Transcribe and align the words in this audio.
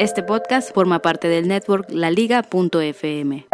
Este 0.00 0.22
podcast 0.22 0.72
forma 0.72 1.00
parte 1.00 1.28
del 1.28 1.46
network 1.46 1.90
laliga.fm. 1.90 3.46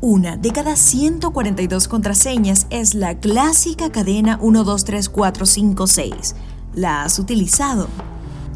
Una 0.00 0.36
de 0.36 0.50
cada 0.50 0.74
142 0.74 1.86
contraseñas 1.86 2.66
es 2.70 2.94
la 2.96 3.20
clásica 3.20 3.92
cadena 3.92 4.40
123456. 4.42 6.34
¿La 6.74 7.04
has 7.04 7.20
utilizado? 7.20 7.86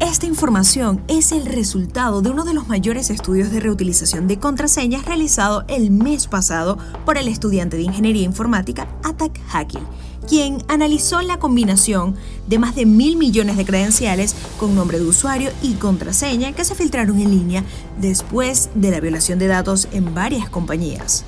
Esta 0.01 0.25
información 0.25 1.03
es 1.07 1.31
el 1.31 1.45
resultado 1.45 2.23
de 2.23 2.31
uno 2.31 2.43
de 2.43 2.55
los 2.55 2.67
mayores 2.67 3.11
estudios 3.11 3.51
de 3.51 3.59
reutilización 3.59 4.27
de 4.27 4.39
contraseñas 4.39 5.05
realizado 5.05 5.63
el 5.67 5.91
mes 5.91 6.25
pasado 6.25 6.79
por 7.05 7.19
el 7.19 7.27
estudiante 7.27 7.77
de 7.77 7.83
Ingeniería 7.83 8.23
Informática 8.23 8.87
Atak 9.03 9.39
Hakil, 9.53 9.83
quien 10.27 10.57
analizó 10.69 11.21
la 11.21 11.37
combinación 11.37 12.15
de 12.47 12.57
más 12.57 12.73
de 12.73 12.87
mil 12.87 13.15
millones 13.15 13.57
de 13.57 13.65
credenciales 13.65 14.35
con 14.59 14.73
nombre 14.73 14.97
de 14.97 15.05
usuario 15.05 15.51
y 15.61 15.73
contraseña 15.73 16.51
que 16.53 16.65
se 16.65 16.73
filtraron 16.73 17.19
en 17.19 17.29
línea 17.29 17.63
después 17.99 18.71
de 18.73 18.89
la 18.89 19.01
violación 19.01 19.37
de 19.37 19.45
datos 19.45 19.87
en 19.91 20.15
varias 20.15 20.49
compañías. 20.49 21.25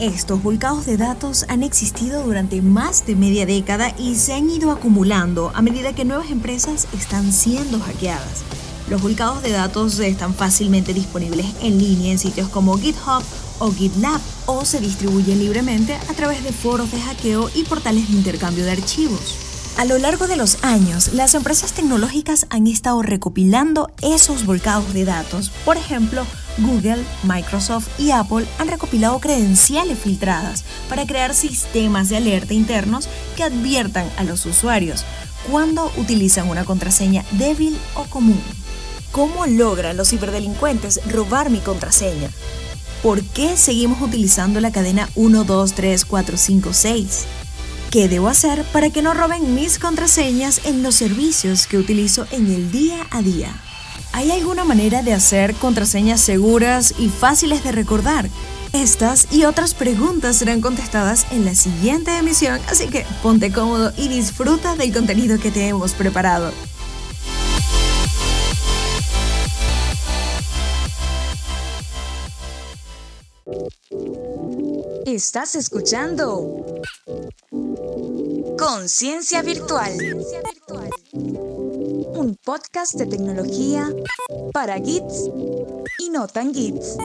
Estos 0.00 0.42
volcados 0.42 0.86
de 0.86 0.96
datos 0.96 1.46
han 1.48 1.62
existido 1.62 2.24
durante 2.24 2.60
más 2.62 3.06
de 3.06 3.14
media 3.14 3.46
década 3.46 3.94
y 3.96 4.16
se 4.16 4.34
han 4.34 4.50
ido 4.50 4.72
acumulando 4.72 5.52
a 5.54 5.62
medida 5.62 5.94
que 5.94 6.04
nuevas 6.04 6.32
empresas 6.32 6.88
están 6.92 7.32
siendo 7.32 7.78
hackeadas. 7.78 8.42
Los 8.90 9.00
volcados 9.00 9.42
de 9.44 9.52
datos 9.52 10.00
están 10.00 10.34
fácilmente 10.34 10.92
disponibles 10.94 11.46
en 11.62 11.78
línea 11.78 12.10
en 12.10 12.18
sitios 12.18 12.48
como 12.48 12.76
GitHub 12.76 13.22
o 13.60 13.70
GitLab 13.70 14.20
o 14.46 14.64
se 14.64 14.80
distribuyen 14.80 15.38
libremente 15.38 15.94
a 15.94 16.14
través 16.14 16.42
de 16.42 16.52
foros 16.52 16.90
de 16.90 17.00
hackeo 17.00 17.48
y 17.54 17.62
portales 17.62 18.08
de 18.08 18.16
intercambio 18.16 18.64
de 18.64 18.72
archivos. 18.72 19.36
A 19.76 19.84
lo 19.84 19.98
largo 19.98 20.26
de 20.26 20.36
los 20.36 20.62
años, 20.64 21.12
las 21.14 21.34
empresas 21.34 21.72
tecnológicas 21.72 22.46
han 22.50 22.66
estado 22.66 23.02
recopilando 23.02 23.90
esos 24.02 24.44
volcados 24.44 24.92
de 24.92 25.04
datos. 25.04 25.50
Por 25.64 25.76
ejemplo, 25.76 26.24
Google, 26.58 27.02
Microsoft 27.22 27.88
y 27.98 28.10
Apple 28.10 28.46
han 28.58 28.68
recopilado 28.68 29.18
credenciales 29.20 29.98
filtradas 29.98 30.64
para 30.88 31.06
crear 31.06 31.34
sistemas 31.34 32.08
de 32.08 32.16
alerta 32.16 32.54
internos 32.54 33.08
que 33.36 33.44
adviertan 33.44 34.10
a 34.16 34.24
los 34.24 34.46
usuarios 34.46 35.04
cuando 35.50 35.92
utilizan 35.96 36.48
una 36.48 36.64
contraseña 36.64 37.24
débil 37.32 37.76
o 37.94 38.04
común. 38.04 38.40
¿Cómo 39.12 39.46
logran 39.46 39.96
los 39.96 40.10
ciberdelincuentes 40.10 41.00
robar 41.10 41.50
mi 41.50 41.58
contraseña? 41.58 42.30
¿Por 43.02 43.22
qué 43.22 43.56
seguimos 43.56 44.00
utilizando 44.00 44.60
la 44.60 44.72
cadena 44.72 45.08
1, 45.14 45.44
2, 45.44 45.72
3, 45.74 46.04
4, 46.04 46.36
5, 46.36 46.72
6? 46.72 47.24
¿Qué 47.90 48.08
debo 48.08 48.28
hacer 48.28 48.64
para 48.72 48.90
que 48.90 49.02
no 49.02 49.14
roben 49.14 49.54
mis 49.54 49.78
contraseñas 49.78 50.62
en 50.64 50.82
los 50.82 50.96
servicios 50.96 51.66
que 51.66 51.78
utilizo 51.78 52.26
en 52.32 52.46
el 52.46 52.72
día 52.72 53.06
a 53.10 53.22
día? 53.22 53.54
¿Hay 54.14 54.30
alguna 54.30 54.62
manera 54.62 55.02
de 55.02 55.12
hacer 55.12 55.56
contraseñas 55.56 56.20
seguras 56.20 56.94
y 57.00 57.08
fáciles 57.08 57.64
de 57.64 57.72
recordar? 57.72 58.30
Estas 58.72 59.26
y 59.32 59.44
otras 59.44 59.74
preguntas 59.74 60.36
serán 60.36 60.60
contestadas 60.60 61.26
en 61.32 61.44
la 61.44 61.56
siguiente 61.56 62.16
emisión, 62.16 62.60
así 62.68 62.86
que 62.86 63.04
ponte 63.24 63.50
cómodo 63.50 63.92
y 63.96 64.06
disfruta 64.06 64.76
del 64.76 64.94
contenido 64.94 65.40
que 65.40 65.50
te 65.50 65.66
hemos 65.66 65.94
preparado. 65.94 66.52
Estás 75.06 75.56
escuchando 75.56 76.64
Conciencia 78.56 79.42
Virtual 79.42 79.98
un 82.24 82.36
podcast 82.36 82.94
de 82.94 83.04
tecnología 83.04 83.86
para 84.54 84.76
Gits 84.76 85.28
y 85.98 86.08
no 86.08 86.26
tan 86.26 86.54
Gits. 86.54 86.96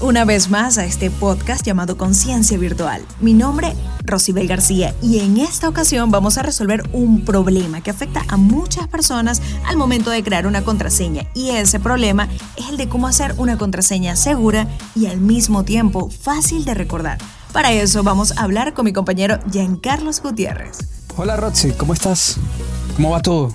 Una 0.00 0.24
vez 0.24 0.50
más 0.50 0.78
a 0.78 0.84
este 0.84 1.10
podcast 1.10 1.64
llamado 1.64 1.96
Conciencia 1.96 2.56
Virtual. 2.58 3.02
Mi 3.20 3.34
nombre, 3.34 3.74
Rosibel 4.04 4.48
García, 4.48 4.94
y 5.02 5.20
en 5.20 5.36
esta 5.38 5.68
ocasión 5.68 6.10
vamos 6.10 6.38
a 6.38 6.42
resolver 6.42 6.88
un 6.92 7.24
problema 7.24 7.80
que 7.82 7.90
afecta 7.90 8.24
a 8.28 8.36
muchas 8.36 8.88
personas 8.88 9.42
al 9.66 9.76
momento 9.76 10.10
de 10.10 10.22
crear 10.22 10.46
una 10.46 10.64
contraseña. 10.64 11.26
Y 11.34 11.50
ese 11.50 11.80
problema 11.80 12.28
es 12.56 12.68
el 12.70 12.76
de 12.76 12.88
cómo 12.88 13.06
hacer 13.06 13.34
una 13.36 13.58
contraseña 13.58 14.16
segura 14.16 14.66
y 14.94 15.06
al 15.06 15.18
mismo 15.18 15.64
tiempo 15.64 16.10
fácil 16.10 16.64
de 16.64 16.74
recordar. 16.74 17.18
Para 17.52 17.72
eso 17.72 18.02
vamos 18.02 18.36
a 18.36 18.42
hablar 18.42 18.74
con 18.74 18.86
mi 18.86 18.92
compañero 18.92 19.38
Giancarlos 19.50 20.22
Gutiérrez. 20.22 20.78
Hola 21.16 21.36
Roxy, 21.36 21.72
¿cómo 21.72 21.94
estás? 21.94 22.36
¿Cómo 22.96 23.10
va 23.10 23.20
todo? 23.20 23.54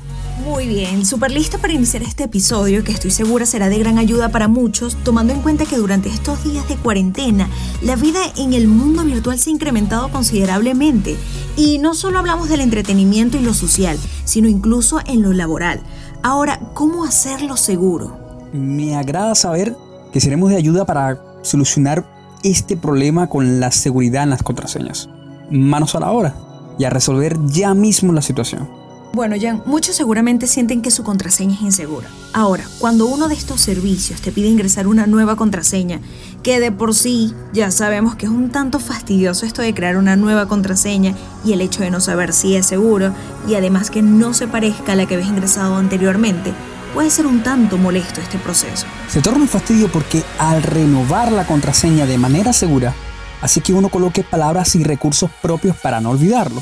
Muy 0.49 0.67
bien, 0.67 1.05
súper 1.05 1.29
listo 1.29 1.59
para 1.59 1.73
iniciar 1.73 2.01
este 2.01 2.23
episodio 2.23 2.83
que 2.83 2.91
estoy 2.91 3.11
segura 3.11 3.45
será 3.45 3.69
de 3.69 3.77
gran 3.77 3.99
ayuda 3.99 4.29
para 4.29 4.47
muchos, 4.47 4.97
tomando 5.03 5.31
en 5.31 5.41
cuenta 5.41 5.65
que 5.65 5.77
durante 5.77 6.09
estos 6.09 6.43
días 6.43 6.67
de 6.67 6.75
cuarentena 6.75 7.47
la 7.83 7.95
vida 7.95 8.19
en 8.35 8.53
el 8.53 8.67
mundo 8.67 9.03
virtual 9.03 9.37
se 9.37 9.51
ha 9.51 9.53
incrementado 9.53 10.09
considerablemente. 10.09 11.15
Y 11.55 11.77
no 11.77 11.93
solo 11.93 12.17
hablamos 12.17 12.49
del 12.49 12.61
entretenimiento 12.61 13.37
y 13.37 13.41
lo 13.41 13.53
social, 13.53 13.99
sino 14.25 14.49
incluso 14.49 14.99
en 15.05 15.21
lo 15.21 15.33
laboral. 15.33 15.81
Ahora, 16.23 16.59
¿cómo 16.73 17.05
hacerlo 17.05 17.55
seguro? 17.55 18.17
Me 18.51 18.97
agrada 18.97 19.35
saber 19.35 19.77
que 20.11 20.19
seremos 20.19 20.49
de 20.49 20.57
ayuda 20.57 20.83
para 20.83 21.21
solucionar 21.43 22.09
este 22.41 22.75
problema 22.75 23.29
con 23.29 23.59
la 23.59 23.69
seguridad 23.69 24.23
en 24.23 24.31
las 24.31 24.41
contraseñas. 24.41 25.09
Manos 25.51 25.93
a 25.93 25.99
la 25.99 26.11
obra 26.11 26.33
y 26.79 26.85
a 26.85 26.89
resolver 26.89 27.37
ya 27.45 27.75
mismo 27.75 28.11
la 28.13 28.23
situación. 28.23 28.78
Bueno, 29.11 29.35
Jan, 29.41 29.63
muchos 29.65 29.95
seguramente 29.95 30.45
sienten 30.45 30.83
que 30.83 30.91
su 30.91 31.03
contraseña 31.03 31.55
es 31.55 31.61
insegura. 31.61 32.07
Ahora, 32.31 32.63
cuando 32.77 33.07
uno 33.07 33.27
de 33.27 33.33
estos 33.33 33.59
servicios 33.59 34.21
te 34.21 34.31
pide 34.31 34.49
ingresar 34.49 34.85
una 34.85 35.07
nueva 35.07 35.35
contraseña, 35.35 35.99
que 36.43 36.59
de 36.59 36.71
por 36.71 36.93
sí 36.93 37.33
ya 37.51 37.71
sabemos 37.71 38.15
que 38.15 38.27
es 38.27 38.31
un 38.31 38.51
tanto 38.51 38.79
fastidioso 38.79 39.47
esto 39.47 39.63
de 39.63 39.73
crear 39.73 39.97
una 39.97 40.15
nueva 40.15 40.47
contraseña 40.47 41.15
y 41.43 41.53
el 41.53 41.61
hecho 41.61 41.81
de 41.81 41.89
no 41.89 42.01
saber 42.01 42.33
si 42.33 42.55
es 42.55 42.67
seguro 42.67 43.11
y 43.47 43.55
además 43.55 43.89
que 43.89 44.03
no 44.03 44.35
se 44.35 44.47
parezca 44.47 44.91
a 44.91 44.95
la 44.95 45.07
que 45.07 45.15
habías 45.15 45.29
ingresado 45.29 45.75
anteriormente, 45.77 46.53
puede 46.93 47.09
ser 47.09 47.25
un 47.25 47.41
tanto 47.41 47.79
molesto 47.79 48.21
este 48.21 48.37
proceso. 48.37 48.85
Se 49.09 49.21
torna 49.21 49.41
un 49.41 49.47
fastidio 49.47 49.91
porque 49.91 50.23
al 50.37 50.61
renovar 50.61 51.31
la 51.31 51.47
contraseña 51.47 52.05
de 52.05 52.19
manera 52.19 52.53
segura, 52.53 52.93
hace 53.41 53.61
que 53.61 53.73
uno 53.73 53.89
coloque 53.89 54.23
palabras 54.23 54.75
y 54.75 54.83
recursos 54.83 55.31
propios 55.41 55.75
para 55.77 55.99
no 55.99 56.11
olvidarlo 56.11 56.61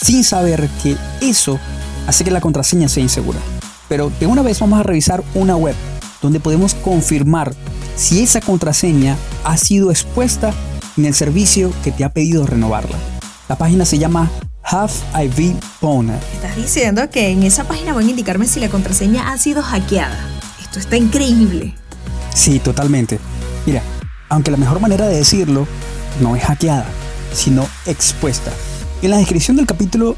sin 0.00 0.24
saber 0.24 0.68
que 0.82 0.96
eso 1.20 1.58
hace 2.06 2.24
que 2.24 2.30
la 2.30 2.40
contraseña 2.40 2.88
sea 2.88 3.02
insegura. 3.02 3.38
Pero 3.88 4.10
de 4.18 4.26
una 4.26 4.42
vez 4.42 4.60
vamos 4.60 4.80
a 4.80 4.82
revisar 4.82 5.22
una 5.34 5.56
web 5.56 5.74
donde 6.22 6.40
podemos 6.40 6.74
confirmar 6.74 7.54
si 7.96 8.22
esa 8.22 8.40
contraseña 8.40 9.16
ha 9.44 9.56
sido 9.56 9.90
expuesta 9.90 10.52
en 10.96 11.04
el 11.04 11.14
servicio 11.14 11.72
que 11.84 11.92
te 11.92 12.04
ha 12.04 12.12
pedido 12.12 12.46
renovarla. 12.46 12.96
La 13.48 13.56
página 13.56 13.84
se 13.84 13.98
llama 13.98 14.30
Have 14.62 14.92
IV 15.14 15.56
Pwned. 15.80 16.18
Estás 16.34 16.56
diciendo 16.56 17.08
que 17.10 17.28
en 17.28 17.42
esa 17.42 17.64
página 17.64 17.92
van 17.92 18.06
a 18.06 18.10
indicarme 18.10 18.46
si 18.46 18.60
la 18.60 18.68
contraseña 18.68 19.30
ha 19.30 19.38
sido 19.38 19.62
hackeada. 19.62 20.18
Esto 20.60 20.80
está 20.80 20.96
increíble. 20.96 21.74
Sí, 22.34 22.58
totalmente. 22.58 23.20
Mira, 23.64 23.82
aunque 24.28 24.50
la 24.50 24.56
mejor 24.56 24.80
manera 24.80 25.06
de 25.06 25.16
decirlo 25.16 25.66
no 26.20 26.34
es 26.34 26.42
hackeada, 26.42 26.86
sino 27.32 27.66
expuesta. 27.86 28.50
En 29.02 29.10
la 29.10 29.18
descripción 29.18 29.56
del 29.56 29.66
capítulo 29.66 30.16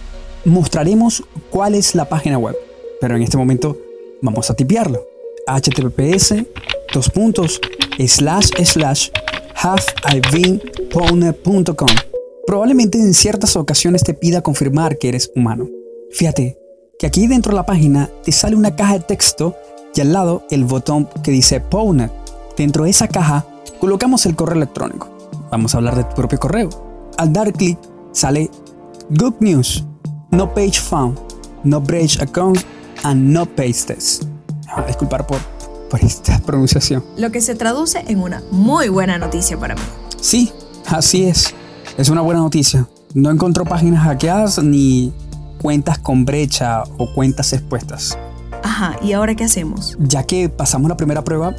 mostraremos 0.49 1.23
cuál 1.51 1.75
es 1.75 1.95
la 1.95 2.09
página 2.09 2.39
web, 2.39 2.57
pero 3.01 3.17
en 3.17 3.23
este 3.23 3.37
momento 3.37 3.77
vamos 4.23 4.51
a 4.51 4.55
tipearlo. 4.55 5.07
https 5.47 6.35
dos 6.93 7.11
Probablemente 12.47 12.99
en 12.99 13.15
ciertas 13.15 13.57
ocasiones 13.57 14.03
te 14.03 14.15
pida 14.15 14.43
confirmar 14.43 14.99
que 14.99 15.09
eres 15.09 15.31
humano. 15.35 15.69
Fíjate 16.11 16.59
que 16.99 17.07
aquí 17.07 17.27
dentro 17.27 17.53
de 17.53 17.57
la 17.57 17.67
página 17.67 18.11
te 18.25 18.33
sale 18.33 18.57
una 18.57 18.75
caja 18.75 18.95
de 18.95 19.05
texto 19.05 19.55
y 19.95 20.01
al 20.01 20.13
lado 20.13 20.45
el 20.51 20.65
botón 20.65 21.09
que 21.23 21.31
dice 21.31 21.61
Pwned. 21.61 22.11
Dentro 22.57 22.85
de 22.85 22.91
esa 22.91 23.09
caja 23.09 23.47
colocamos 23.81 24.25
el 24.27 24.35
correo 24.35 24.57
electrónico. 24.57 25.09
Vamos 25.51 25.75
a 25.75 25.79
hablar 25.79 25.97
de 25.97 26.05
tu 26.05 26.15
propio 26.15 26.39
correo. 26.39 26.69
Al 27.19 27.33
dar 27.33 27.53
clic 27.53 27.79
sale 28.13 28.51
Good 29.11 29.35
News, 29.41 29.85
No 30.31 30.53
Page 30.53 30.79
Found, 30.91 31.19
No 31.65 31.81
Breach 31.81 32.21
Account 32.21 32.59
and 33.03 33.33
No 33.33 33.47
Pastes. 33.47 34.21
Ah, 34.69 34.85
disculpar 34.87 35.27
por, 35.27 35.39
por 35.89 36.05
esta 36.05 36.39
pronunciación. 36.47 37.03
Lo 37.17 37.31
que 37.31 37.41
se 37.41 37.55
traduce 37.55 38.05
en 38.07 38.21
una 38.21 38.43
muy 38.51 38.89
buena 38.89 39.17
noticia 39.19 39.59
para 39.59 39.75
mí. 39.75 39.81
Sí, 40.21 40.53
así 40.87 41.25
es. 41.25 41.55
Es 41.97 42.11
una 42.11 42.21
buena 42.21 42.41
noticia. 42.41 42.87
No 43.15 43.31
encontró 43.31 43.65
páginas 43.65 44.05
hackeadas 44.05 44.63
ni 44.63 45.13
cuentas 45.63 45.99
con 45.99 46.27
brecha 46.27 46.83
o 46.99 47.13
cuentas 47.15 47.55
expuestas. 47.55 48.19
Ajá, 48.63 48.97
¿y 49.03 49.13
ahora 49.13 49.35
qué 49.35 49.45
hacemos? 49.45 49.97
Ya 49.99 50.25
que 50.25 50.51
pasamos 50.51 50.91
la 50.91 50.97
primera 50.97 51.25
prueba, 51.25 51.55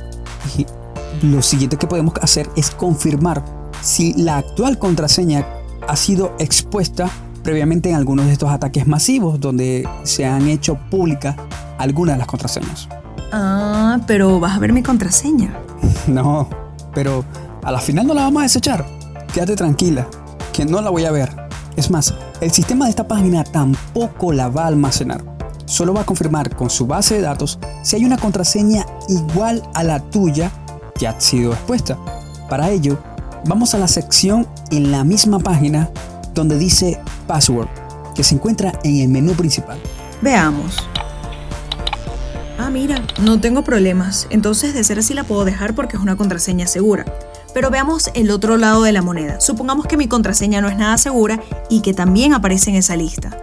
lo 1.24 1.42
siguiente 1.42 1.78
que 1.78 1.88
podemos 1.88 2.14
hacer 2.22 2.48
es 2.56 2.70
confirmar 2.70 3.44
si 3.82 4.14
la 4.14 4.38
actual 4.38 4.78
contraseña 4.78 5.46
ha 5.88 5.96
sido 5.96 6.36
expuesta 6.38 7.10
previamente 7.44 7.90
en 7.90 7.96
algunos 7.96 8.26
de 8.26 8.34
estos 8.34 8.50
ataques 8.50 8.88
masivos 8.88 9.40
donde 9.40 9.88
se 10.04 10.26
han 10.26 10.48
hecho 10.48 10.76
públicas 10.90 11.36
algunas 11.78 12.16
de 12.16 12.20
las 12.20 12.28
contraseñas. 12.28 12.88
Ah, 13.32 14.00
pero 14.08 14.40
vas 14.40 14.56
a 14.56 14.60
ver 14.60 14.74
mi 14.74 14.84
contraseña. 14.84 15.54
No, 16.08 16.50
pero 16.94 17.24
a 17.64 17.72
la 17.72 17.80
final 17.80 18.08
no 18.08 18.14
la 18.14 18.24
vamos 18.24 18.42
a 18.42 18.44
desechar. 18.44 18.86
Quédate 19.34 19.56
tranquila, 19.56 20.08
que 20.52 20.66
no 20.66 20.82
la 20.82 20.90
voy 20.90 21.06
a 21.06 21.12
ver. 21.12 21.30
Es 21.76 21.92
más, 21.92 22.14
el 22.42 22.52
sistema 22.52 22.86
de 22.86 22.92
esta 22.92 23.08
página 23.08 23.44
tampoco 23.44 24.34
la 24.34 24.50
va 24.50 24.64
a 24.64 24.68
almacenar. 24.68 25.24
Solo 25.66 25.94
va 25.94 26.02
a 26.02 26.06
confirmar 26.06 26.56
con 26.56 26.70
su 26.70 26.88
base 26.88 27.16
de 27.16 27.22
datos 27.22 27.60
si 27.84 27.96
hay 27.96 28.06
una 28.06 28.18
contraseña 28.18 28.86
igual 29.08 29.62
a 29.76 29.84
la 29.84 30.00
tuya 30.00 30.52
que 30.98 31.08
ha 31.08 31.20
sido 31.20 31.54
expuesta. 31.54 31.98
Para 32.50 32.72
ello, 32.72 32.98
vamos 33.46 33.76
a 33.76 33.78
la 33.78 33.88
sección 33.88 34.48
en 34.72 34.92
la 34.92 35.04
misma 35.04 35.40
página 35.40 35.90
donde 36.34 36.58
dice 36.58 37.00
Password, 37.28 37.68
que 38.16 38.24
se 38.24 38.36
encuentra 38.36 38.74
en 38.84 38.98
el 38.98 39.10
menú 39.10 39.34
principal. 39.34 39.80
Veamos. 40.22 40.78
Ah, 42.58 42.70
mira, 42.70 43.02
no 43.22 43.40
tengo 43.40 43.64
problemas. 43.64 44.28
Entonces, 44.30 44.74
de 44.74 44.84
ser 44.84 45.00
así, 45.00 45.14
la 45.14 45.24
puedo 45.24 45.46
dejar 45.46 45.76
porque 45.76 45.96
es 45.96 46.04
una 46.04 46.18
contraseña 46.18 46.68
segura. 46.68 47.06
Pero 47.54 47.72
veamos 47.72 48.12
el 48.14 48.30
otro 48.32 48.58
lado 48.58 48.84
de 48.84 48.92
la 48.92 49.02
moneda. 49.02 49.40
Supongamos 49.40 49.88
que 49.88 49.98
mi 49.98 50.08
contraseña 50.08 50.62
no 50.62 50.70
es 50.70 50.78
nada 50.78 50.98
segura 50.98 51.42
y 51.70 51.82
que 51.82 51.94
también 51.94 52.34
aparece 52.34 52.70
en 52.70 52.76
esa 52.76 52.96
lista. 52.96 53.42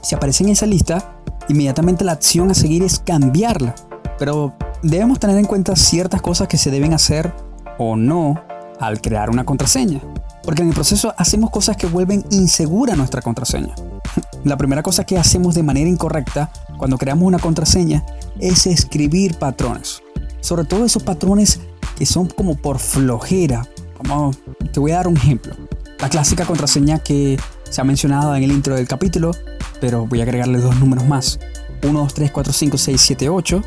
Si 0.00 0.14
aparece 0.14 0.44
en 0.44 0.50
esa 0.50 0.66
lista, 0.66 1.16
inmediatamente 1.48 2.04
la 2.04 2.12
acción 2.12 2.50
a 2.50 2.54
seguir 2.54 2.82
es 2.82 3.00
cambiarla. 3.00 3.74
Pero 4.18 4.54
debemos 4.82 5.18
tener 5.18 5.36
en 5.36 5.44
cuenta 5.44 5.76
ciertas 5.76 6.22
cosas 6.22 6.48
que 6.48 6.56
se 6.56 6.70
deben 6.70 6.94
hacer 6.94 7.32
o 7.78 7.96
no 7.96 8.40
al 8.80 9.00
crear 9.00 9.28
una 9.28 9.44
contraseña. 9.44 10.00
Porque 10.46 10.62
en 10.62 10.68
el 10.68 10.74
proceso 10.74 11.12
hacemos 11.18 11.50
cosas 11.50 11.76
que 11.76 11.88
vuelven 11.88 12.24
insegura 12.30 12.94
nuestra 12.94 13.20
contraseña. 13.20 13.74
La 14.44 14.56
primera 14.56 14.82
cosa 14.82 15.04
que 15.04 15.18
hacemos 15.18 15.56
de 15.56 15.64
manera 15.64 15.90
incorrecta 15.90 16.50
cuando 16.78 16.96
creamos 16.96 17.26
una 17.26 17.40
contraseña 17.40 18.04
es 18.38 18.66
escribir 18.66 19.38
patrones. 19.38 20.02
Sobre 20.40 20.64
todo 20.64 20.84
esos 20.84 21.02
patrones 21.02 21.60
que 21.98 22.06
son 22.06 22.28
como 22.28 22.54
por 22.54 22.78
flojera. 22.78 23.66
Como, 23.98 24.30
te 24.72 24.78
voy 24.78 24.92
a 24.92 24.96
dar 24.96 25.08
un 25.08 25.16
ejemplo. 25.16 25.56
La 25.98 26.08
clásica 26.08 26.44
contraseña 26.44 27.00
que 27.00 27.40
se 27.68 27.80
ha 27.80 27.84
mencionado 27.84 28.36
en 28.36 28.44
el 28.44 28.52
intro 28.52 28.76
del 28.76 28.86
capítulo, 28.86 29.32
pero 29.80 30.06
voy 30.06 30.20
a 30.20 30.22
agregarle 30.22 30.58
dos 30.60 30.76
números 30.76 31.06
más. 31.06 31.40
1, 31.82 31.98
2, 31.98 32.14
3, 32.14 32.30
4, 32.30 32.52
5, 32.52 32.78
6, 32.78 33.00
7, 33.00 33.28
8. 33.28 33.62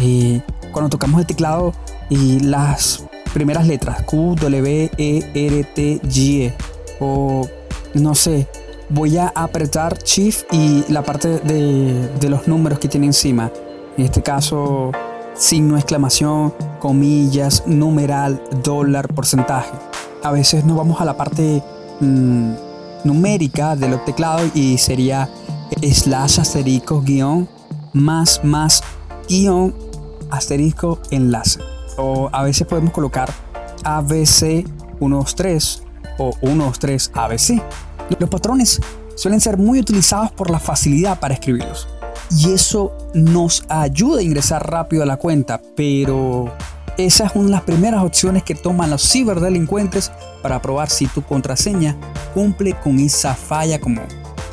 Y 0.00 0.42
cuando 0.72 0.88
tocamos 0.88 1.20
el 1.20 1.26
teclado 1.26 1.72
y 2.10 2.40
las 2.40 3.04
primeras 3.34 3.66
letras, 3.66 4.02
Q, 4.04 4.36
W, 4.40 4.90
E, 4.96 5.30
R, 5.34 5.64
T, 5.64 6.00
G, 6.04 6.46
E, 6.46 6.54
o 7.00 7.46
no 7.94 8.14
sé, 8.14 8.46
voy 8.88 9.18
a 9.18 9.28
apretar 9.34 9.98
Shift 9.98 10.44
y 10.52 10.84
la 10.88 11.02
parte 11.02 11.40
de, 11.40 12.08
de 12.20 12.28
los 12.30 12.48
números 12.48 12.78
que 12.78 12.88
tiene 12.88 13.06
encima. 13.06 13.50
En 13.98 14.04
este 14.04 14.22
caso, 14.22 14.92
signo 15.34 15.76
exclamación, 15.76 16.54
comillas, 16.80 17.64
numeral, 17.66 18.40
dólar, 18.62 19.12
porcentaje. 19.12 19.72
A 20.22 20.30
veces 20.30 20.64
nos 20.64 20.76
vamos 20.76 21.00
a 21.00 21.04
la 21.04 21.16
parte 21.16 21.62
mmm, 22.00 22.52
numérica 23.04 23.76
del 23.76 24.02
teclado 24.04 24.48
y 24.54 24.78
sería 24.78 25.28
slash 25.82 26.40
asterisco 26.40 27.02
guion 27.02 27.48
más 27.92 28.40
más 28.44 28.82
guion 29.28 29.74
asterisco 30.30 31.00
enlace. 31.10 31.73
O 31.96 32.28
a 32.32 32.42
veces 32.42 32.66
podemos 32.66 32.92
colocar 32.92 33.32
ABC 33.84 34.64
123 34.98 35.82
o 36.18 36.32
123 36.40 37.10
ABC. 37.14 37.62
Los 38.18 38.30
patrones 38.30 38.80
suelen 39.16 39.40
ser 39.40 39.56
muy 39.56 39.80
utilizados 39.80 40.32
por 40.32 40.50
la 40.50 40.58
facilidad 40.58 41.18
para 41.20 41.34
escribirlos. 41.34 41.88
Y 42.30 42.52
eso 42.52 42.96
nos 43.14 43.64
ayuda 43.68 44.20
a 44.20 44.22
ingresar 44.22 44.68
rápido 44.68 45.02
a 45.02 45.06
la 45.06 45.16
cuenta, 45.16 45.60
pero 45.76 46.52
esa 46.96 47.26
es 47.26 47.32
una 47.34 47.46
de 47.46 47.50
las 47.50 47.62
primeras 47.62 48.02
opciones 48.02 48.42
que 48.42 48.54
toman 48.54 48.90
los 48.90 49.02
ciberdelincuentes 49.10 50.10
para 50.42 50.60
probar 50.62 50.90
si 50.90 51.06
tu 51.06 51.22
contraseña 51.22 51.96
cumple 52.32 52.74
con 52.82 52.98
esa 52.98 53.34
falla 53.34 53.80
común. 53.80 54.06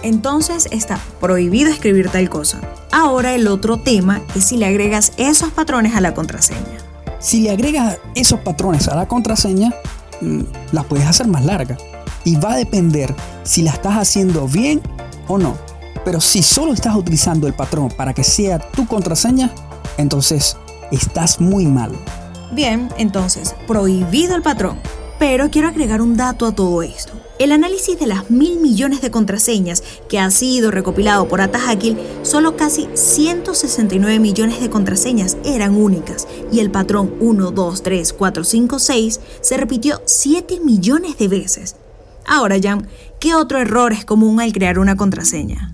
Entonces 0.04 0.68
está 0.72 1.00
prohibido 1.20 1.70
escribir 1.70 2.10
tal 2.10 2.30
cosa. 2.30 2.60
Ahora 2.92 3.36
el 3.36 3.48
otro 3.48 3.78
tema 3.78 4.22
es 4.36 4.46
si 4.46 4.58
le 4.58 4.66
agregas 4.66 5.14
esos 5.18 5.52
patrones 5.52 5.96
a 5.96 6.02
la 6.02 6.14
contraseña. 6.14 6.91
Si 7.22 7.42
le 7.42 7.52
agregas 7.52 8.00
esos 8.16 8.40
patrones 8.40 8.88
a 8.88 8.96
la 8.96 9.08
contraseña, 9.08 9.72
mm, 10.22 10.42
la 10.72 10.84
puedes 10.84 11.06
hacer 11.06 11.28
más 11.28 11.46
larga. 11.46 11.78
Y 12.24 12.36
va 12.36 12.54
a 12.54 12.58
depender 12.58 13.16
si 13.44 13.62
la 13.62 13.72
estás 13.72 13.96
haciendo 13.96 14.48
bien 14.48 14.82
o 15.28 15.38
no. 15.38 15.56
Pero 16.04 16.20
si 16.20 16.42
solo 16.42 16.74
estás 16.74 16.96
utilizando 16.96 17.46
el 17.46 17.54
patrón 17.54 17.90
para 17.96 18.14
que 18.14 18.24
sea 18.24 18.58
tu 18.58 18.88
contraseña, 18.88 19.52
entonces 19.98 20.58
estás 20.92 21.40
muy 21.40 21.68
mal. 21.68 21.92
Bien, 22.52 22.90
entonces, 22.98 23.56
prohibido 23.68 24.36
el 24.36 24.42
patrón. 24.42 24.80
Pero 25.20 25.52
quiero 25.52 25.68
agregar 25.68 26.02
un 26.02 26.18
dato 26.18 26.48
a 26.48 26.56
todo 26.56 26.82
esto. 26.82 27.14
El 27.42 27.54
análisis 27.54 28.00
de 28.00 28.06
las 28.06 28.30
mil 28.30 28.60
millones 28.60 29.02
de 29.02 29.10
contraseñas 29.10 29.82
que 30.08 30.20
ha 30.20 30.30
sido 30.30 30.70
recopilado 30.70 31.28
por 31.28 31.42
Atajakil, 31.42 31.98
solo 32.22 32.56
casi 32.56 32.88
169 32.94 34.20
millones 34.20 34.62
de 34.62 34.70
contraseñas 34.70 35.38
eran 35.44 35.76
únicas 35.76 36.28
y 36.52 36.60
el 36.60 36.70
patrón 36.70 37.16
1, 37.20 37.50
2, 37.50 37.82
3, 37.82 38.14
4, 38.14 38.44
5, 38.44 38.78
6 38.78 39.20
se 39.42 39.58
repitió 39.58 40.04
7 40.06 40.60
millones 40.64 41.18
de 41.18 41.28
veces. 41.30 41.78
Ahora, 42.28 42.58
Jan, 42.62 42.86
¿qué 43.20 43.34
otro 43.34 43.58
error 43.58 43.92
es 43.92 44.06
común 44.06 44.40
al 44.40 44.54
crear 44.54 44.78
una 44.78 44.96
contraseña? 44.96 45.74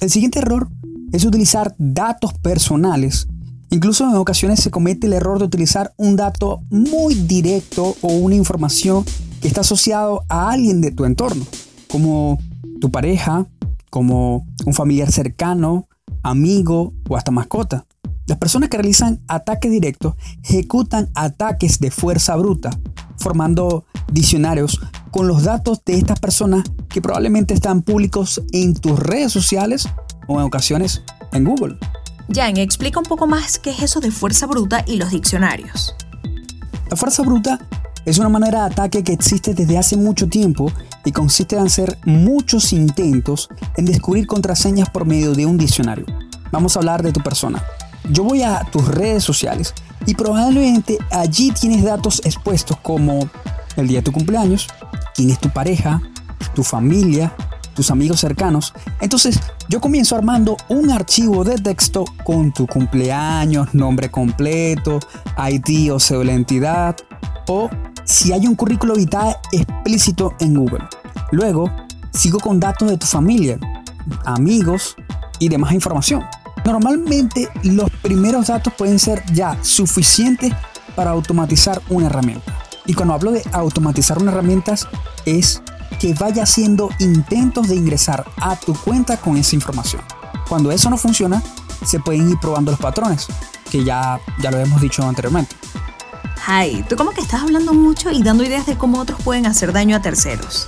El 0.00 0.10
siguiente 0.10 0.40
error 0.40 0.66
es 1.12 1.24
utilizar 1.24 1.76
datos 1.78 2.32
personales. 2.42 3.28
Incluso 3.70 4.02
en 4.02 4.16
ocasiones 4.16 4.58
se 4.58 4.72
comete 4.72 5.06
el 5.06 5.12
error 5.12 5.38
de 5.38 5.44
utilizar 5.44 5.92
un 5.96 6.16
dato 6.16 6.62
muy 6.70 7.14
directo 7.14 7.96
o 8.02 8.08
una 8.14 8.34
información 8.34 9.04
que 9.44 9.48
está 9.48 9.60
asociado 9.60 10.24
a 10.30 10.52
alguien 10.52 10.80
de 10.80 10.90
tu 10.90 11.04
entorno, 11.04 11.44
como 11.90 12.38
tu 12.80 12.90
pareja, 12.90 13.44
como 13.90 14.46
un 14.64 14.72
familiar 14.72 15.12
cercano, 15.12 15.86
amigo 16.22 16.94
o 17.10 17.18
hasta 17.18 17.30
mascota. 17.30 17.84
Las 18.26 18.38
personas 18.38 18.70
que 18.70 18.78
realizan 18.78 19.20
ataques 19.28 19.70
directos 19.70 20.14
ejecutan 20.42 21.10
ataques 21.14 21.78
de 21.78 21.90
fuerza 21.90 22.36
bruta, 22.36 22.70
formando 23.18 23.84
diccionarios 24.10 24.80
con 25.10 25.28
los 25.28 25.42
datos 25.42 25.82
de 25.84 25.98
estas 25.98 26.20
personas 26.20 26.64
que 26.88 27.02
probablemente 27.02 27.52
están 27.52 27.82
públicos 27.82 28.42
en 28.52 28.72
tus 28.72 28.98
redes 28.98 29.30
sociales 29.30 29.86
o 30.26 30.40
en 30.40 30.46
ocasiones 30.46 31.02
en 31.34 31.44
Google. 31.44 31.76
Jan, 32.34 32.56
explica 32.56 32.98
un 32.98 33.04
poco 33.04 33.26
más 33.26 33.58
qué 33.58 33.72
es 33.72 33.82
eso 33.82 34.00
de 34.00 34.10
fuerza 34.10 34.46
bruta 34.46 34.82
y 34.86 34.96
los 34.96 35.10
diccionarios. 35.10 35.94
La 36.88 36.96
fuerza 36.96 37.22
bruta 37.22 37.58
es 38.04 38.18
una 38.18 38.28
manera 38.28 38.60
de 38.60 38.66
ataque 38.66 39.02
que 39.02 39.12
existe 39.12 39.54
desde 39.54 39.78
hace 39.78 39.96
mucho 39.96 40.28
tiempo 40.28 40.70
y 41.04 41.12
consiste 41.12 41.56
en 41.56 41.66
hacer 41.66 41.98
muchos 42.04 42.72
intentos 42.72 43.48
en 43.76 43.86
descubrir 43.86 44.26
contraseñas 44.26 44.90
por 44.90 45.06
medio 45.06 45.34
de 45.34 45.46
un 45.46 45.56
diccionario. 45.56 46.04
Vamos 46.52 46.76
a 46.76 46.80
hablar 46.80 47.02
de 47.02 47.12
tu 47.12 47.20
persona. 47.20 47.62
Yo 48.10 48.22
voy 48.24 48.42
a 48.42 48.60
tus 48.70 48.86
redes 48.86 49.24
sociales 49.24 49.72
y 50.06 50.14
probablemente 50.14 50.98
allí 51.10 51.50
tienes 51.52 51.82
datos 51.82 52.20
expuestos 52.24 52.76
como 52.82 53.28
el 53.76 53.88
día 53.88 53.98
de 53.98 54.04
tu 54.04 54.12
cumpleaños, 54.12 54.68
quién 55.14 55.30
es 55.30 55.38
tu 55.38 55.48
pareja, 55.48 56.02
tu 56.54 56.62
familia, 56.62 57.34
tus 57.74 57.90
amigos 57.90 58.20
cercanos. 58.20 58.74
Entonces 59.00 59.40
yo 59.68 59.80
comienzo 59.80 60.14
armando 60.14 60.56
un 60.68 60.90
archivo 60.90 61.42
de 61.42 61.56
texto 61.56 62.04
con 62.22 62.52
tu 62.52 62.66
cumpleaños, 62.66 63.74
nombre 63.74 64.10
completo, 64.10 65.00
ID 65.38 65.92
o 65.92 65.98
pseudo 65.98 66.30
entidad 66.30 66.96
o 67.48 67.70
si 68.04 68.32
hay 68.32 68.46
un 68.46 68.54
currículo 68.54 68.94
vitae 68.94 69.36
explícito 69.52 70.34
en 70.40 70.54
Google. 70.54 70.84
Luego 71.32 71.70
sigo 72.12 72.38
con 72.38 72.60
datos 72.60 72.88
de 72.88 72.96
tu 72.96 73.06
familia, 73.06 73.58
amigos 74.24 74.96
y 75.38 75.48
demás 75.48 75.72
información. 75.72 76.24
Normalmente 76.64 77.48
los 77.62 77.90
primeros 78.02 78.46
datos 78.46 78.72
pueden 78.74 78.98
ser 78.98 79.22
ya 79.32 79.58
suficientes 79.62 80.52
para 80.94 81.10
automatizar 81.10 81.82
una 81.90 82.06
herramienta. 82.06 82.58
Y 82.86 82.94
cuando 82.94 83.14
hablo 83.14 83.32
de 83.32 83.42
automatizar 83.52 84.18
una 84.18 84.30
herramienta 84.30 84.74
es 85.24 85.62
que 85.98 86.14
vaya 86.14 86.42
haciendo 86.42 86.90
intentos 86.98 87.68
de 87.68 87.76
ingresar 87.76 88.24
a 88.36 88.56
tu 88.56 88.74
cuenta 88.74 89.16
con 89.16 89.36
esa 89.36 89.54
información. 89.56 90.02
Cuando 90.48 90.70
eso 90.70 90.90
no 90.90 90.96
funciona, 90.96 91.42
se 91.84 91.98
pueden 92.00 92.30
ir 92.30 92.38
probando 92.40 92.70
los 92.70 92.80
patrones, 92.80 93.26
que 93.70 93.84
ya, 93.84 94.20
ya 94.40 94.50
lo 94.50 94.58
hemos 94.58 94.80
dicho 94.80 95.02
anteriormente. 95.06 95.54
Ay, 96.46 96.84
tú 96.88 96.96
como 96.96 97.12
que 97.12 97.22
estás 97.22 97.42
hablando 97.42 97.72
mucho 97.72 98.10
y 98.10 98.22
dando 98.22 98.44
ideas 98.44 98.66
de 98.66 98.76
cómo 98.76 99.00
otros 99.00 99.22
pueden 99.22 99.46
hacer 99.46 99.72
daño 99.72 99.96
a 99.96 100.02
terceros. 100.02 100.66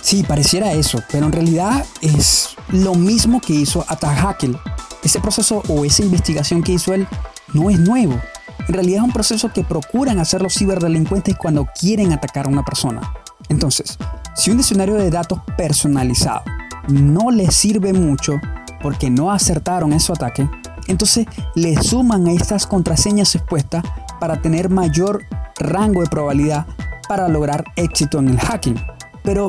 Sí, 0.00 0.22
pareciera 0.22 0.72
eso, 0.72 1.02
pero 1.10 1.26
en 1.26 1.32
realidad 1.32 1.84
es 2.00 2.56
lo 2.70 2.94
mismo 2.94 3.40
que 3.40 3.52
hizo 3.52 3.84
Hackle. 3.88 4.56
Ese 5.02 5.20
proceso 5.20 5.62
o 5.68 5.84
esa 5.84 6.02
investigación 6.02 6.62
que 6.62 6.72
hizo 6.72 6.94
él 6.94 7.08
no 7.52 7.68
es 7.70 7.80
nuevo. 7.80 8.20
En 8.68 8.74
realidad 8.74 8.98
es 8.98 9.04
un 9.04 9.12
proceso 9.12 9.52
que 9.52 9.64
procuran 9.64 10.20
hacer 10.20 10.40
los 10.40 10.54
ciberdelincuentes 10.54 11.36
cuando 11.36 11.66
quieren 11.78 12.12
atacar 12.12 12.46
a 12.46 12.50
una 12.50 12.64
persona. 12.64 13.12
Entonces, 13.48 13.98
si 14.36 14.50
un 14.50 14.58
diccionario 14.58 14.94
de 14.94 15.10
datos 15.10 15.40
personalizado 15.56 16.42
no 16.88 17.30
les 17.30 17.54
sirve 17.54 17.92
mucho 17.92 18.40
porque 18.80 19.10
no 19.10 19.32
acertaron 19.32 19.92
en 19.92 20.00
su 20.00 20.12
ataque, 20.12 20.48
entonces 20.86 21.26
le 21.54 21.80
suman 21.82 22.26
a 22.28 22.32
estas 22.32 22.66
contraseñas 22.66 23.34
expuestas 23.34 23.84
para 24.22 24.40
tener 24.40 24.70
mayor 24.70 25.24
rango 25.56 26.00
de 26.00 26.06
probabilidad 26.06 26.64
para 27.08 27.26
lograr 27.26 27.64
éxito 27.74 28.20
en 28.20 28.28
el 28.28 28.38
hacking. 28.38 28.80
Pero 29.24 29.48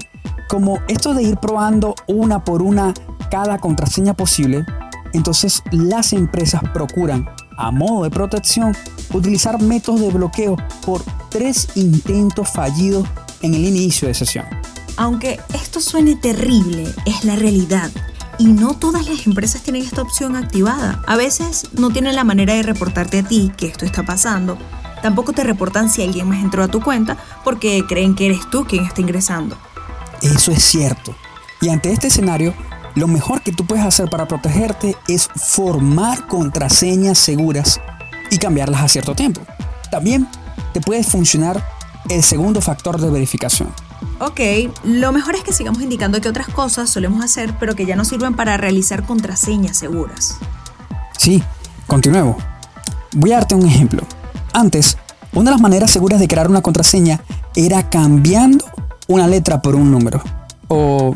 como 0.50 0.80
esto 0.88 1.14
de 1.14 1.22
ir 1.22 1.38
probando 1.38 1.94
una 2.08 2.44
por 2.44 2.64
una 2.64 2.92
cada 3.30 3.60
contraseña 3.60 4.16
posible, 4.16 4.66
entonces 5.14 5.62
las 5.70 6.12
empresas 6.12 6.64
procuran, 6.74 7.30
a 7.56 7.70
modo 7.70 8.06
de 8.06 8.10
protección, 8.10 8.76
utilizar 9.14 9.62
métodos 9.62 10.02
de 10.02 10.10
bloqueo 10.10 10.58
por 10.84 11.04
tres 11.30 11.68
intentos 11.76 12.50
fallidos 12.50 13.08
en 13.44 13.54
el 13.54 13.66
inicio 13.66 14.08
de 14.08 14.16
sesión. 14.16 14.46
Aunque 14.98 15.40
esto 15.54 15.82
suene 15.82 16.16
terrible, 16.16 16.88
es 17.06 17.24
la 17.26 17.36
realidad. 17.36 17.92
Y 18.44 18.48
no 18.48 18.74
todas 18.74 19.08
las 19.08 19.26
empresas 19.26 19.62
tienen 19.62 19.84
esta 19.84 20.02
opción 20.02 20.36
activada. 20.36 21.02
A 21.08 21.16
veces 21.16 21.70
no 21.78 21.92
tienen 21.92 22.14
la 22.14 22.26
manera 22.26 22.54
de 22.54 22.62
reportarte 22.62 23.20
a 23.20 23.24
ti 23.24 23.54
que 23.56 23.68
esto 23.68 23.86
está 23.86 24.04
pasando. 24.04 24.58
Tampoco 25.02 25.32
te 25.32 25.46
reportan 25.46 25.90
si 25.90 26.04
alguien 26.04 26.28
más 26.28 26.44
entró 26.44 26.62
a 26.62 26.68
tu 26.68 26.82
cuenta 26.82 27.18
porque 27.46 27.86
creen 27.88 28.16
que 28.16 28.26
eres 28.26 28.50
tú 28.50 28.66
quien 28.66 28.84
está 28.84 29.00
ingresando. 29.00 29.56
Eso 30.22 30.52
es 30.52 30.62
cierto. 30.62 31.16
Y 31.62 31.70
ante 31.70 31.94
este 31.94 32.08
escenario, 32.08 32.54
lo 32.96 33.08
mejor 33.08 33.44
que 33.44 33.54
tú 33.54 33.66
puedes 33.66 33.86
hacer 33.86 34.10
para 34.10 34.28
protegerte 34.28 34.98
es 35.08 35.30
formar 35.34 36.28
contraseñas 36.28 37.20
seguras 37.20 37.80
y 38.30 38.40
cambiarlas 38.40 38.82
a 38.82 38.90
cierto 38.90 39.16
tiempo. 39.16 39.40
También 39.90 40.28
te 40.74 40.82
puede 40.82 41.06
funcionar 41.06 41.66
el 42.10 42.22
segundo 42.22 42.60
factor 42.60 43.00
de 43.00 43.10
verificación. 43.10 43.70
Ok, 44.20 44.40
lo 44.84 45.12
mejor 45.12 45.36
es 45.36 45.44
que 45.44 45.54
sigamos 45.54 45.82
indicando 45.82 46.22
que 46.22 46.30
otras 46.30 46.48
cosas 46.48 46.90
solemos 46.90 47.24
hacer, 47.24 47.56
pero 47.60 47.76
que 47.76 47.86
ya 47.86 47.96
no 47.96 48.06
sirven 48.06 48.36
para 48.36 48.58
realizar 48.58 49.06
contraseñas 49.06 49.78
seguras. 49.78 50.38
Sí, 51.18 51.44
continuemos. 51.88 52.38
Voy 53.14 53.32
a 53.32 53.36
darte 53.36 53.56
un 53.56 53.68
ejemplo. 53.68 54.04
Antes, 54.54 54.98
una 55.34 55.46
de 55.46 55.52
las 55.52 55.62
maneras 55.62 55.92
seguras 55.92 56.20
de 56.20 56.28
crear 56.28 56.50
una 56.50 56.62
contraseña 56.62 57.22
era 57.56 57.90
cambiando 57.90 58.66
una 59.08 59.28
letra 59.28 59.62
por 59.62 59.76
un 59.76 59.92
número 59.92 60.22
o 60.68 61.16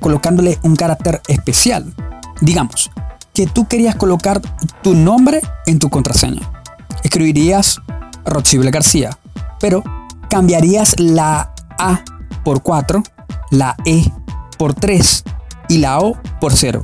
colocándole 0.00 0.58
un 0.62 0.76
carácter 0.76 1.22
especial. 1.28 1.94
Digamos, 2.40 2.90
que 3.32 3.46
tú 3.46 3.66
querías 3.66 3.96
colocar 3.96 4.40
tu 4.82 4.94
nombre 4.94 5.40
en 5.66 5.78
tu 5.78 5.90
contraseña. 5.90 6.42
Escribirías 7.02 7.80
Rochible 8.24 8.70
García, 8.70 9.16
pero 9.60 9.82
cambiarías 10.28 10.98
la 10.98 11.52
A 11.78 12.02
por 12.44 12.62
4, 12.62 13.02
la 13.50 13.76
E 13.84 14.04
por 14.58 14.74
3 14.74 15.24
y 15.68 15.78
la 15.78 15.98
O 16.00 16.16
por 16.40 16.52
0. 16.52 16.82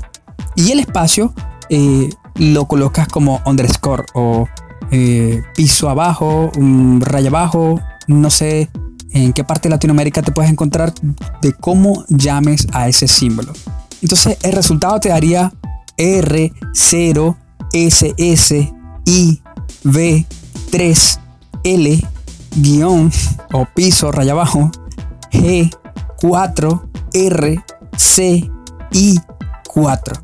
Y 0.57 0.73
el 0.73 0.81
espacio 0.81 1.33
eh, 1.69 2.11
lo 2.37 2.67
colocas 2.67 3.09
como 3.09 3.41
underscore 3.45 4.05
o 4.15 4.47
eh, 4.91 5.43
piso 5.55 5.89
abajo, 5.91 6.51
un 6.57 7.01
raya 7.01 7.29
abajo, 7.29 7.81
no 8.07 8.31
sé 8.31 8.71
en 9.13 9.33
qué 9.33 9.45
parte 9.45 9.69
de 9.69 9.75
Latinoamérica 9.75 10.23
te 10.23 10.33
puedes 10.33 10.51
encontrar 10.51 10.93
de 11.43 11.53
cómo 11.53 12.05
llames 12.09 12.67
a 12.73 12.89
ese 12.89 13.09
símbolo. 13.09 13.53
Entonces 14.03 14.39
el 14.43 14.53
resultado 14.53 14.99
te 15.01 15.09
daría 15.09 15.53
R, 15.97 16.53
0, 16.73 17.37
S, 17.73 18.15
S, 18.17 18.73
I, 19.05 19.43
V, 19.85 20.27
3, 20.71 21.21
L, 21.65 22.07
guion 22.57 23.11
o 23.53 23.67
piso, 23.75 24.13
raya 24.13 24.33
abajo, 24.33 24.71
G, 25.31 25.71
4, 26.21 26.91
R, 27.13 27.65
C, 27.97 28.51
I, 28.93 29.21
4. 29.67 30.15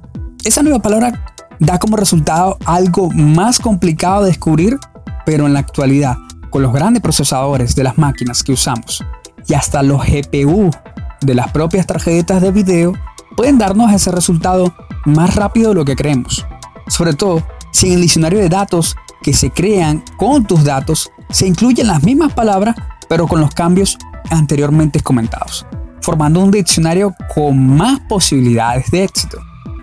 Esa 0.44 0.62
nueva 0.62 0.80
palabra 0.80 1.34
da 1.58 1.78
como 1.78 1.96
resultado 1.96 2.58
algo 2.66 3.10
más 3.10 3.58
complicado 3.58 4.22
de 4.22 4.28
descubrir, 4.28 4.78
pero 5.24 5.46
en 5.46 5.54
la 5.54 5.60
actualidad, 5.60 6.16
con 6.50 6.62
los 6.62 6.72
grandes 6.72 7.02
procesadores 7.02 7.74
de 7.74 7.84
las 7.84 7.98
máquinas 7.98 8.42
que 8.42 8.52
usamos 8.52 9.04
y 9.48 9.54
hasta 9.54 9.82
los 9.82 10.02
GPU 10.06 10.70
de 11.20 11.34
las 11.34 11.50
propias 11.52 11.86
tarjetas 11.86 12.42
de 12.42 12.50
video, 12.50 12.92
pueden 13.36 13.58
darnos 13.58 13.92
ese 13.92 14.10
resultado 14.10 14.74
más 15.04 15.34
rápido 15.34 15.70
de 15.70 15.74
lo 15.74 15.84
que 15.84 15.96
creemos. 15.96 16.46
Sobre 16.86 17.14
todo 17.14 17.42
si 17.72 17.88
en 17.88 17.94
el 17.94 18.02
diccionario 18.02 18.38
de 18.38 18.48
datos 18.48 18.96
que 19.22 19.32
se 19.32 19.50
crean 19.50 20.04
con 20.16 20.44
tus 20.46 20.64
datos 20.64 21.10
se 21.30 21.46
incluyen 21.46 21.86
las 21.86 22.02
mismas 22.02 22.32
palabras, 22.32 22.76
pero 23.08 23.26
con 23.26 23.40
los 23.40 23.54
cambios 23.54 23.98
anteriormente 24.30 25.00
comentados, 25.00 25.66
formando 26.00 26.40
un 26.40 26.50
diccionario 26.50 27.14
con 27.34 27.76
más 27.76 28.00
posibilidades 28.00 28.90
de 28.90 29.04
éxito. 29.04 29.38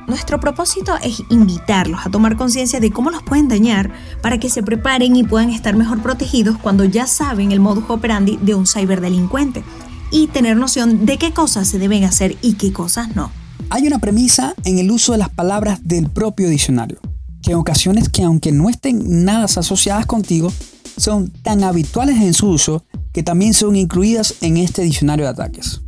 Nuestro 0.08 0.40
propósito 0.40 0.94
es 1.02 1.24
invitarlos 1.30 2.06
a 2.06 2.10
tomar 2.10 2.36
conciencia 2.36 2.80
de 2.80 2.92
cómo 2.92 3.12
los 3.12 3.24
pueden 3.24 3.48
dañar 3.48 3.92
para 4.22 4.40
que 4.40 4.50
se 4.50 4.62
preparen 4.62 5.16
y 5.16 5.24
puedan 5.24 5.52
estar 5.52 5.76
mejor 5.76 6.02
protegidos 6.02 6.58
cuando 6.58 6.84
ya 6.84 7.08
saben 7.08 7.52
el 7.52 7.62
modus 7.62 7.86
operandi 7.88 8.38
de 8.42 8.56
un 8.56 8.68
ciberdelincuente 8.68 9.64
y 10.12 10.28
tener 10.28 10.58
noción 10.58 11.06
de 11.06 11.18
qué 11.18 11.32
cosas 11.32 11.68
se 11.68 11.80
deben 11.80 12.04
hacer 12.04 12.36
y 12.42 12.56
qué 12.56 12.74
cosas 12.74 13.16
no. 13.16 13.32
Hay 13.70 13.88
una 13.88 14.00
premisa 14.00 14.54
en 14.66 14.80
el 14.80 14.92
uso 14.92 15.14
de 15.14 15.20
las 15.20 15.30
palabras 15.30 15.80
del 15.84 16.10
propio 16.10 16.50
diccionario, 16.50 17.00
que 17.42 17.52
en 17.52 17.58
ocasiones 17.58 18.10
que 18.10 18.24
aunque 18.24 18.52
no 18.52 18.70
estén 18.70 19.24
nada 19.24 19.46
asociadas 19.46 20.06
contigo, 20.06 20.52
son 20.98 21.30
tan 21.30 21.64
habituales 21.64 22.18
en 22.22 22.34
su 22.34 22.50
uso 22.50 22.86
que 23.12 23.24
también 23.24 23.54
son 23.54 23.76
incluidas 23.76 24.36
en 24.42 24.58
este 24.58 24.84
diccionario 24.84 25.26
de 25.26 25.32
ataques. 25.32 25.82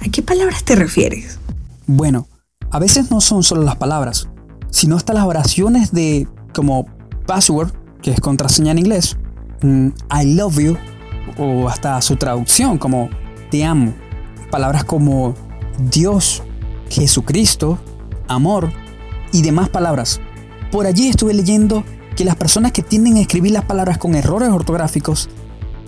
¿A 0.00 0.08
qué 0.10 0.22
palabras 0.22 0.64
te 0.64 0.76
refieres? 0.76 1.38
Bueno, 1.86 2.26
a 2.70 2.78
veces 2.78 3.10
no 3.10 3.20
son 3.20 3.42
solo 3.42 3.62
las 3.62 3.76
palabras, 3.76 4.28
sino 4.70 4.96
hasta 4.96 5.12
las 5.12 5.24
oraciones 5.24 5.92
de 5.92 6.26
como 6.52 6.86
password, 7.26 7.72
que 8.02 8.10
es 8.10 8.20
contraseña 8.20 8.72
en 8.72 8.78
inglés, 8.78 9.16
mm, 9.62 9.88
I 10.10 10.34
love 10.34 10.58
you, 10.58 10.76
o 11.38 11.68
hasta 11.68 12.00
su 12.02 12.16
traducción 12.16 12.78
como 12.78 13.08
te 13.50 13.64
amo. 13.64 13.94
Palabras 14.50 14.84
como 14.84 15.34
Dios, 15.90 16.42
Jesucristo, 16.90 17.78
amor 18.28 18.72
y 19.32 19.42
demás 19.42 19.68
palabras. 19.68 20.20
Por 20.70 20.86
allí 20.86 21.08
estuve 21.08 21.34
leyendo 21.34 21.84
que 22.16 22.24
las 22.24 22.36
personas 22.36 22.72
que 22.72 22.82
tienden 22.82 23.16
a 23.16 23.20
escribir 23.20 23.52
las 23.52 23.64
palabras 23.64 23.98
con 23.98 24.14
errores 24.14 24.48
ortográficos 24.50 25.28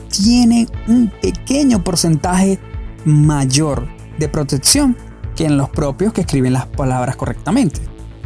tienen 0.09 0.69
un 0.89 1.13
pequeño 1.21 1.83
porcentaje 1.85 2.59
mayor 3.05 3.89
de 4.19 4.29
protección 4.29 4.97
que 5.35 5.45
en 5.45 5.57
los 5.57 5.69
propios 5.69 6.13
que 6.13 6.23
escriben 6.23 6.53
las 6.53 6.67
palabras 6.67 7.17
correctamente. 7.17 7.81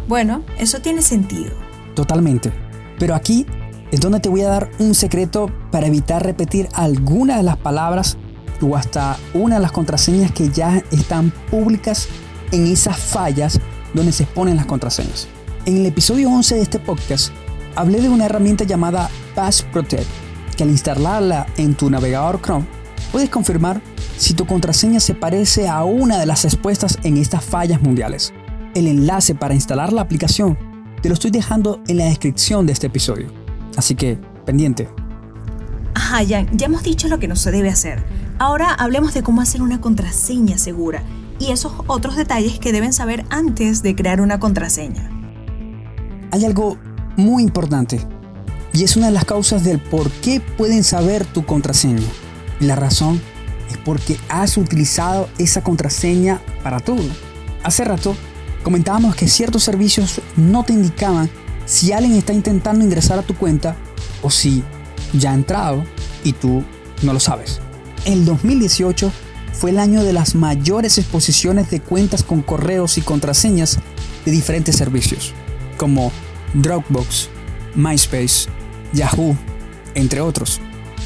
Bueno, 0.08 0.42
eso 0.58 0.80
tiene 0.80 1.02
sentido. 1.02 1.52
Totalmente. 1.94 2.52
Pero 2.98 3.14
aquí 3.14 3.46
es 3.90 4.00
donde 4.00 4.20
te 4.20 4.28
voy 4.28 4.42
a 4.42 4.48
dar 4.48 4.70
un 4.78 4.94
secreto 4.94 5.50
para 5.70 5.86
evitar 5.86 6.24
repetir 6.24 6.68
alguna 6.74 7.36
de 7.36 7.42
las 7.42 7.56
palabras 7.56 8.16
o 8.60 8.76
hasta 8.76 9.16
una 9.34 9.56
de 9.56 9.62
las 9.62 9.72
contraseñas 9.72 10.32
que 10.32 10.50
ya 10.50 10.82
están 10.92 11.32
públicas 11.50 12.08
en 12.52 12.66
esas 12.66 12.96
fallas 12.96 13.60
donde 13.94 14.12
se 14.12 14.24
exponen 14.24 14.56
las 14.56 14.66
contraseñas. 14.66 15.28
En 15.66 15.78
el 15.78 15.86
episodio 15.86 16.30
11 16.30 16.54
de 16.54 16.62
este 16.62 16.78
podcast 16.78 17.32
hablé 17.80 18.02
de 18.02 18.10
una 18.10 18.26
herramienta 18.26 18.64
llamada 18.64 19.08
Pass 19.34 19.62
Protect, 19.62 20.06
que 20.54 20.64
al 20.64 20.68
instalarla 20.68 21.46
en 21.56 21.74
tu 21.74 21.88
navegador 21.88 22.40
Chrome, 22.42 22.66
puedes 23.10 23.30
confirmar 23.30 23.80
si 24.18 24.34
tu 24.34 24.44
contraseña 24.44 25.00
se 25.00 25.14
parece 25.14 25.66
a 25.66 25.82
una 25.84 26.18
de 26.18 26.26
las 26.26 26.44
expuestas 26.44 26.98
en 27.04 27.16
estas 27.16 27.42
fallas 27.42 27.80
mundiales. 27.80 28.34
El 28.74 28.86
enlace 28.86 29.34
para 29.34 29.54
instalar 29.54 29.94
la 29.94 30.02
aplicación 30.02 30.58
te 31.00 31.08
lo 31.08 31.14
estoy 31.14 31.30
dejando 31.30 31.80
en 31.88 31.96
la 31.96 32.04
descripción 32.04 32.66
de 32.66 32.74
este 32.74 32.88
episodio. 32.88 33.28
Así 33.78 33.94
que, 33.94 34.18
pendiente. 34.44 34.90
Ajá, 35.94 36.22
ya, 36.22 36.46
ya 36.52 36.66
hemos 36.66 36.82
dicho 36.82 37.08
lo 37.08 37.18
que 37.18 37.28
no 37.28 37.36
se 37.36 37.50
debe 37.50 37.70
hacer. 37.70 38.04
Ahora 38.38 38.74
hablemos 38.74 39.14
de 39.14 39.22
cómo 39.22 39.40
hacer 39.40 39.62
una 39.62 39.80
contraseña 39.80 40.58
segura 40.58 41.02
y 41.38 41.52
esos 41.52 41.72
otros 41.86 42.16
detalles 42.16 42.58
que 42.58 42.72
deben 42.72 42.92
saber 42.92 43.24
antes 43.30 43.82
de 43.82 43.96
crear 43.96 44.20
una 44.20 44.38
contraseña. 44.38 45.10
Hay 46.30 46.44
algo 46.44 46.78
muy 47.20 47.42
importante. 47.42 48.00
Y 48.72 48.84
es 48.84 48.96
una 48.96 49.06
de 49.06 49.12
las 49.12 49.24
causas 49.24 49.64
del 49.64 49.80
por 49.80 50.10
qué 50.10 50.40
pueden 50.40 50.84
saber 50.84 51.24
tu 51.24 51.44
contraseña. 51.44 52.06
Y 52.60 52.66
la 52.66 52.76
razón 52.76 53.20
es 53.70 53.76
porque 53.78 54.16
has 54.28 54.56
utilizado 54.56 55.28
esa 55.38 55.62
contraseña 55.62 56.40
para 56.62 56.80
todo. 56.80 57.02
Hace 57.62 57.84
rato 57.84 58.16
comentábamos 58.62 59.14
que 59.16 59.28
ciertos 59.28 59.64
servicios 59.64 60.20
no 60.36 60.64
te 60.64 60.72
indicaban 60.72 61.30
si 61.66 61.92
alguien 61.92 62.14
está 62.14 62.32
intentando 62.32 62.84
ingresar 62.84 63.18
a 63.18 63.22
tu 63.22 63.34
cuenta 63.36 63.76
o 64.22 64.30
si 64.30 64.62
ya 65.12 65.32
ha 65.32 65.34
entrado 65.34 65.84
y 66.24 66.32
tú 66.32 66.64
no 67.02 67.12
lo 67.12 67.20
sabes. 67.20 67.60
El 68.04 68.24
2018 68.24 69.12
fue 69.52 69.70
el 69.70 69.78
año 69.78 70.02
de 70.04 70.12
las 70.12 70.34
mayores 70.34 70.98
exposiciones 70.98 71.70
de 71.70 71.80
cuentas 71.80 72.22
con 72.22 72.42
correos 72.42 72.98
y 72.98 73.02
contraseñas 73.02 73.78
de 74.24 74.30
diferentes 74.30 74.76
servicios, 74.76 75.34
como 75.76 76.12
Dropbox, 76.54 77.28
MySpace, 77.74 78.48
Yahoo, 78.92 79.36
entre 79.94 80.20
otros. 80.20 80.60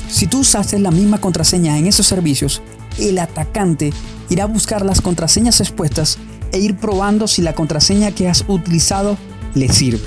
Si 0.08 0.26
tú 0.26 0.40
usaste 0.40 0.78
la 0.78 0.90
misma 0.90 1.20
contraseña 1.20 1.78
en 1.78 1.86
esos 1.86 2.06
servicios, 2.06 2.62
el 2.98 3.18
atacante 3.18 3.92
irá 4.30 4.44
a 4.44 4.48
buscar 4.48 4.84
las 4.84 5.00
contraseñas 5.00 5.60
expuestas 5.60 6.18
e 6.52 6.58
ir 6.58 6.76
probando 6.76 7.26
si 7.26 7.42
la 7.42 7.54
contraseña 7.54 8.12
que 8.12 8.28
has 8.28 8.44
utilizado 8.48 9.16
le 9.54 9.68
sirve. 9.68 10.04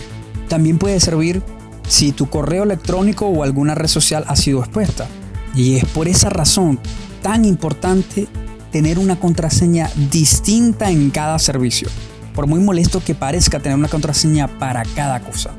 También 0.48 0.77
puede 0.77 1.00
servir 1.00 1.41
si 1.88 2.12
tu 2.12 2.29
correo 2.29 2.63
electrónico 2.63 3.27
o 3.27 3.44
alguna 3.44 3.75
red 3.75 3.88
social 3.88 4.24
ha 4.27 4.36
sido 4.36 4.60
expuesta. 4.60 5.08
Y 5.56 5.75
es 5.75 5.86
por 5.86 6.08
esa 6.08 6.29
razón 6.29 6.79
tan 7.22 7.46
importante 7.46 8.27
tener 8.72 9.00
una 9.00 9.20
contraseña 9.20 9.89
distinta 10.12 10.91
en 10.91 11.10
cada 11.10 11.39
servicio, 11.39 11.89
por 12.38 12.46
muy 12.46 12.60
molesto 12.60 13.03
que 13.03 13.15
parezca 13.15 13.60
tener 13.60 13.75
una 13.75 13.88
contraseña 13.88 14.60
para 14.60 14.84
cada 14.84 15.22
cosa. 15.22 15.56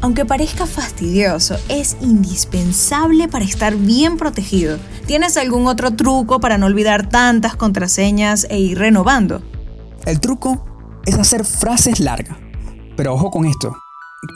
Aunque 0.00 0.24
parezca 0.24 0.64
fastidioso, 0.64 1.56
es 1.68 1.96
indispensable 2.00 3.26
para 3.26 3.44
estar 3.44 3.74
bien 3.74 4.16
protegido. 4.16 4.78
¿Tienes 5.08 5.36
algún 5.36 5.66
otro 5.66 5.96
truco 5.96 6.38
para 6.38 6.58
no 6.58 6.66
olvidar 6.66 7.08
tantas 7.08 7.56
contraseñas 7.56 8.46
e 8.48 8.60
ir 8.60 8.78
renovando? 8.78 9.42
El 10.04 10.20
truco 10.20 10.64
es 11.06 11.16
hacer 11.18 11.44
frases 11.44 11.98
largas. 11.98 12.38
Pero 12.96 13.12
ojo 13.12 13.32
con 13.32 13.44
esto, 13.44 13.74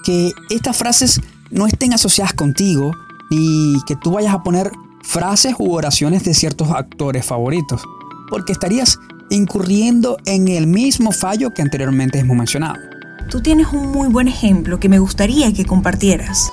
que 0.04 0.32
estas 0.50 0.76
frases 0.76 1.20
no 1.52 1.68
estén 1.68 1.92
asociadas 1.92 2.34
contigo 2.34 2.90
ni 3.30 3.76
que 3.86 3.94
tú 3.94 4.10
vayas 4.10 4.34
a 4.34 4.42
poner 4.42 4.72
frases 5.04 5.54
u 5.56 5.72
oraciones 5.72 6.24
de 6.24 6.34
ciertos 6.34 6.68
actores 6.72 7.24
favoritos, 7.24 7.80
porque 8.28 8.50
estarías 8.50 8.98
incurriendo 9.30 10.18
en 10.26 10.49
el 10.49 10.66
mismo 10.66 11.12
fallo 11.12 11.54
que 11.54 11.62
anteriormente 11.62 12.18
hemos 12.18 12.37
mencionado. 12.37 12.76
Tú 13.30 13.40
tienes 13.40 13.68
un 13.72 13.92
muy 13.92 14.08
buen 14.08 14.28
ejemplo 14.28 14.80
que 14.80 14.88
me 14.88 14.99
gustaría 14.99 15.52
que 15.52 15.64
compartieras. 15.64 16.52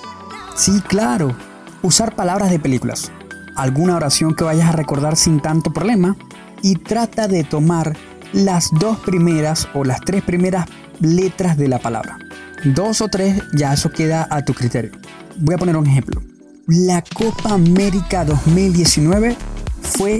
Sí, 0.56 0.82
claro. 0.88 1.36
Usar 1.82 2.16
palabras 2.16 2.52
de 2.52 2.60
películas. 2.60 3.12
Alguna 3.56 3.96
oración 3.96 4.36
que 4.36 4.44
vayas 4.44 4.70
a 4.70 4.74
recordar 4.74 5.16
sin 5.16 5.42
tanto 5.42 5.74
problema 5.74 6.16
y 6.62 6.76
trata 6.76 7.28
de 7.28 7.44
tomar 7.44 7.98
las 8.34 8.70
dos 8.80 9.00
primeras 9.00 9.68
o 9.74 9.84
las 9.84 10.02
tres 10.02 10.22
primeras 10.22 10.68
letras 11.00 11.58
de 11.58 11.68
la 11.68 11.80
palabra. 11.80 12.20
Dos 12.64 13.02
o 13.02 13.08
tres, 13.08 13.42
ya 13.56 13.74
eso 13.74 13.90
queda 13.90 14.28
a 14.30 14.44
tu 14.44 14.54
criterio. 14.54 14.92
Voy 15.38 15.56
a 15.56 15.58
poner 15.58 15.78
un 15.78 15.88
ejemplo. 15.88 16.22
La 16.68 17.02
Copa 17.02 17.54
América 17.54 18.26
2019 18.26 19.36
fue 19.82 20.20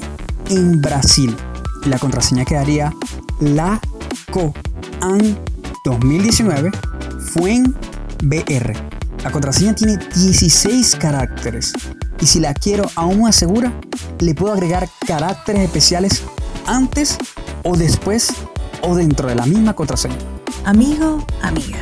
en 0.50 0.82
Brasil. 0.82 1.36
La 1.86 2.00
contraseña 2.00 2.46
quedaría 2.46 2.94
la 3.40 3.80
co 4.32 4.54
an 5.02 5.38
2019 5.86 6.72
fue 7.34 7.56
en 7.56 7.76
BR. 8.24 8.74
La 9.24 9.32
contraseña 9.32 9.74
tiene 9.76 9.98
16 9.98 10.96
caracteres 10.96 11.74
y 12.20 12.26
si 12.26 12.40
la 12.40 12.54
quiero 12.54 12.90
aún 12.96 13.22
más 13.22 13.36
segura, 13.36 13.74
le 14.20 14.34
puedo 14.34 14.54
agregar 14.54 14.90
caracteres 15.06 15.64
especiales 15.64 16.24
antes 16.66 17.18
o 17.64 17.78
después 17.78 18.34
o 18.82 18.96
dentro 18.96 19.30
de 19.30 19.36
la 19.36 19.46
misma 19.46 19.74
contraseña. 19.74 20.18
Amigo, 20.66 21.26
amiga. 21.42 21.80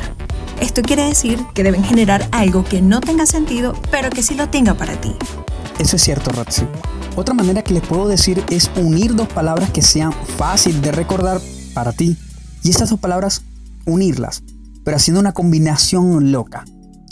Esto 0.60 0.82
quiere 0.82 1.04
decir 1.04 1.44
que 1.54 1.62
deben 1.62 1.84
generar 1.84 2.28
algo 2.32 2.64
que 2.64 2.80
no 2.80 3.00
tenga 3.00 3.26
sentido, 3.26 3.74
pero 3.90 4.10
que 4.10 4.22
sí 4.22 4.34
lo 4.34 4.48
tenga 4.48 4.74
para 4.74 4.98
ti. 5.00 5.14
Eso 5.78 5.96
es 5.96 6.02
cierto, 6.02 6.30
Ratsi. 6.32 6.62
Otra 7.16 7.32
manera 7.32 7.62
que 7.62 7.72
les 7.72 7.82
puedo 7.82 8.08
decir 8.08 8.44
es 8.50 8.70
unir 8.76 9.14
dos 9.14 9.28
palabras 9.28 9.70
que 9.70 9.80
sean 9.80 10.12
fácil 10.12 10.82
de 10.82 10.92
recordar 10.92 11.40
para 11.72 11.92
ti. 11.92 12.14
Y 12.62 12.68
estas 12.68 12.90
dos 12.90 13.00
palabras 13.00 13.42
unirlas, 13.86 14.42
pero 14.84 14.98
haciendo 14.98 15.20
una 15.20 15.32
combinación 15.32 16.30
loca, 16.30 16.66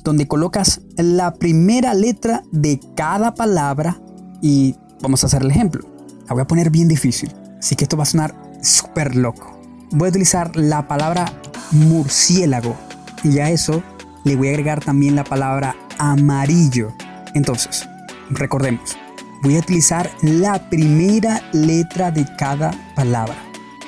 donde 0.05 0.29
colocas 0.29 0.83
la 0.99 1.33
primera 1.35 1.95
letra 1.95 2.43
de 2.53 2.81
cada 2.95 3.35
palabra 3.35 3.99
y 4.43 4.75
vamos 5.01 5.23
a 5.23 5.27
hacer 5.27 5.43
el 5.43 5.51
ejemplo. 5.51 5.89
La 6.29 6.35
voy 6.35 6.43
a 6.43 6.47
poner 6.47 6.69
bien 6.69 6.87
difícil, 6.87 7.33
así 7.59 7.75
que 7.75 7.85
esto 7.85 7.97
va 7.97 8.03
a 8.03 8.07
sonar 8.07 8.35
súper 8.63 9.17
loco. 9.17 9.59
Voy 9.91 10.09
a 10.09 10.11
utilizar 10.11 10.55
la 10.55 10.87
palabra 10.87 11.33
murciélago 11.71 12.77
y 13.23 13.39
a 13.39 13.49
eso 13.51 13.83
le 14.25 14.37
voy 14.37 14.49
a 14.49 14.51
agregar 14.51 14.85
también 14.85 15.17
la 15.17 15.25
palabra 15.25 15.77
amarillo. 15.99 16.93
Entonces, 17.35 17.89
recordemos, 18.29 18.99
voy 19.45 19.57
a 19.57 19.59
utilizar 19.59 20.11
la 20.23 20.71
primera 20.71 21.43
letra 21.53 22.11
de 22.11 22.27
cada 22.37 22.71
palabra, 22.97 23.37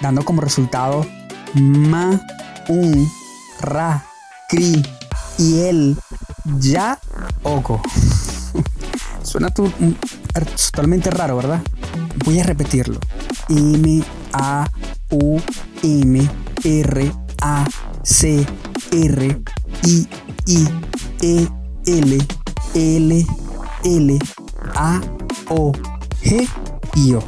dando 0.02 0.22
como 0.22 0.42
resultado 0.42 1.06
ma 1.54 2.20
un, 2.68 3.10
ra, 3.60 4.04
cri 4.50 4.84
y 5.38 5.60
el, 5.60 5.96
ya, 6.58 6.98
oco. 7.42 7.80
Suena 9.22 9.48
totalmente 9.50 11.10
raro, 11.10 11.36
¿verdad? 11.36 11.62
Voy 12.26 12.38
a 12.38 12.44
repetirlo. 12.44 13.00
M, 13.48 14.04
A, 14.34 14.68
U, 15.10 15.40
M, 15.82 16.30
R, 16.64 17.12
A, 17.40 17.66
C, 18.02 18.46
R, 18.92 19.42
I, 19.84 20.08
I, 20.46 20.68
E, 21.22 21.48
L, 21.86 22.18
L, 22.74 23.26
L, 23.84 24.18
A, 24.74 25.00
O, 25.48 25.72
G 26.22 26.48
y 26.94 27.14
O. 27.14 27.22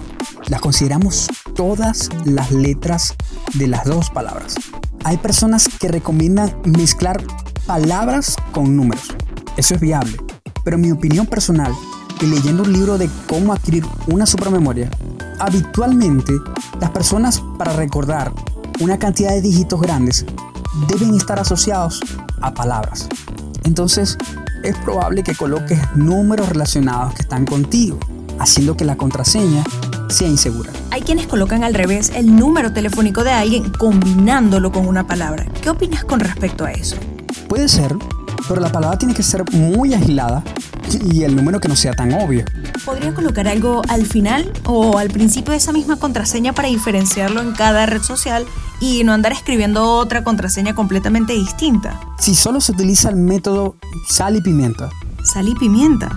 Las 0.49 0.61
consideramos 0.61 1.29
todas 1.55 2.09
las 2.25 2.51
letras 2.51 3.15
de 3.55 3.69
las 3.69 3.85
dos 3.85 4.11
palabras. 4.11 4.57
Hay 5.05 5.17
personas 5.19 5.69
que 5.69 5.89
recomiendan 5.89 6.55
mezclar 6.65 7.23
palabras 7.67 8.37
con 8.53 8.77
números. 8.77 9.15
Eso 9.57 9.75
es 9.75 9.81
viable. 9.81 10.17
Pero 10.65 10.79
mi 10.79 10.91
opinión 10.91 11.27
personal, 11.27 11.73
y 12.21 12.27
leyendo 12.27 12.63
un 12.63 12.73
libro 12.73 12.99
de 12.99 13.09
cómo 13.29 13.53
adquirir 13.53 13.85
una 14.07 14.27
supermemoria, 14.27 14.91
habitualmente 15.39 16.33
las 16.81 16.91
personas 16.91 17.43
para 17.59 17.73
recordar 17.75 18.33
una 18.81 18.99
cantidad 18.99 19.31
de 19.31 19.41
dígitos 19.41 19.81
grandes 19.81 20.25
deben 20.89 21.15
estar 21.15 21.39
asociados 21.39 22.01
a 22.41 22.55
palabras. 22.55 23.09
Entonces, 23.65 24.17
es 24.63 24.77
probable 24.79 25.23
que 25.23 25.35
coloques 25.35 25.79
números 25.95 26.49
relacionados 26.49 27.15
que 27.15 27.23
están 27.23 27.45
contigo, 27.45 27.99
haciendo 28.39 28.77
que 28.77 28.85
la 28.85 28.97
contraseña 28.97 29.65
sea 30.09 30.29
insegura. 30.29 30.71
Hay 30.91 31.03
quienes 31.03 31.27
colocan 31.27 31.65
al 31.65 31.75
revés 31.75 32.11
el 32.15 32.35
número 32.35 32.73
telefónico 32.73 33.25
de 33.25 33.31
alguien 33.31 33.71
combinándolo 33.71 34.73
con 34.73 34.87
una 34.87 35.07
palabra. 35.07 35.47
¿Qué 35.63 35.71
opinas 35.71 36.05
con 36.05 36.21
respecto 36.21 36.65
a 36.65 36.73
eso? 36.73 36.97
Puede 37.49 37.69
ser, 37.69 37.95
pero 38.49 38.61
la 38.61 38.73
palabra 38.73 38.99
tiene 38.99 39.15
que 39.15 39.23
ser 39.23 39.45
muy 39.53 39.95
agilada 39.95 40.43
y 41.11 41.23
el 41.23 41.37
número 41.37 41.61
que 41.61 41.69
no 41.69 41.77
sea 41.77 41.93
tan 41.93 42.13
obvio. 42.15 42.45
¿Podría 42.85 43.13
colocar 43.15 43.47
algo 43.47 43.83
al 43.89 44.07
final 44.07 44.51
o 44.65 44.99
al 44.99 45.11
principio 45.11 45.53
de 45.53 45.59
esa 45.59 45.73
misma 45.73 45.97
contraseña 45.97 46.55
para 46.55 46.69
diferenciarlo 46.69 47.43
en 47.43 47.53
cada 47.53 47.87
red 47.87 48.03
social 48.03 48.47
y 48.81 49.05
no 49.05 49.13
andar 49.13 49.33
escribiendo 49.33 49.85
otra 49.97 50.25
contraseña 50.25 50.75
completamente 50.75 51.35
distinta? 51.35 52.01
Si 52.19 52.35
solo 52.35 52.61
se 52.61 52.73
utiliza 52.73 53.11
el 53.11 53.17
método 53.17 53.77
sal 54.09 54.37
y 54.37 54.41
pimienta. 54.41 54.89
Sal 55.23 55.49
y 55.49 55.55
pimienta. 55.55 56.11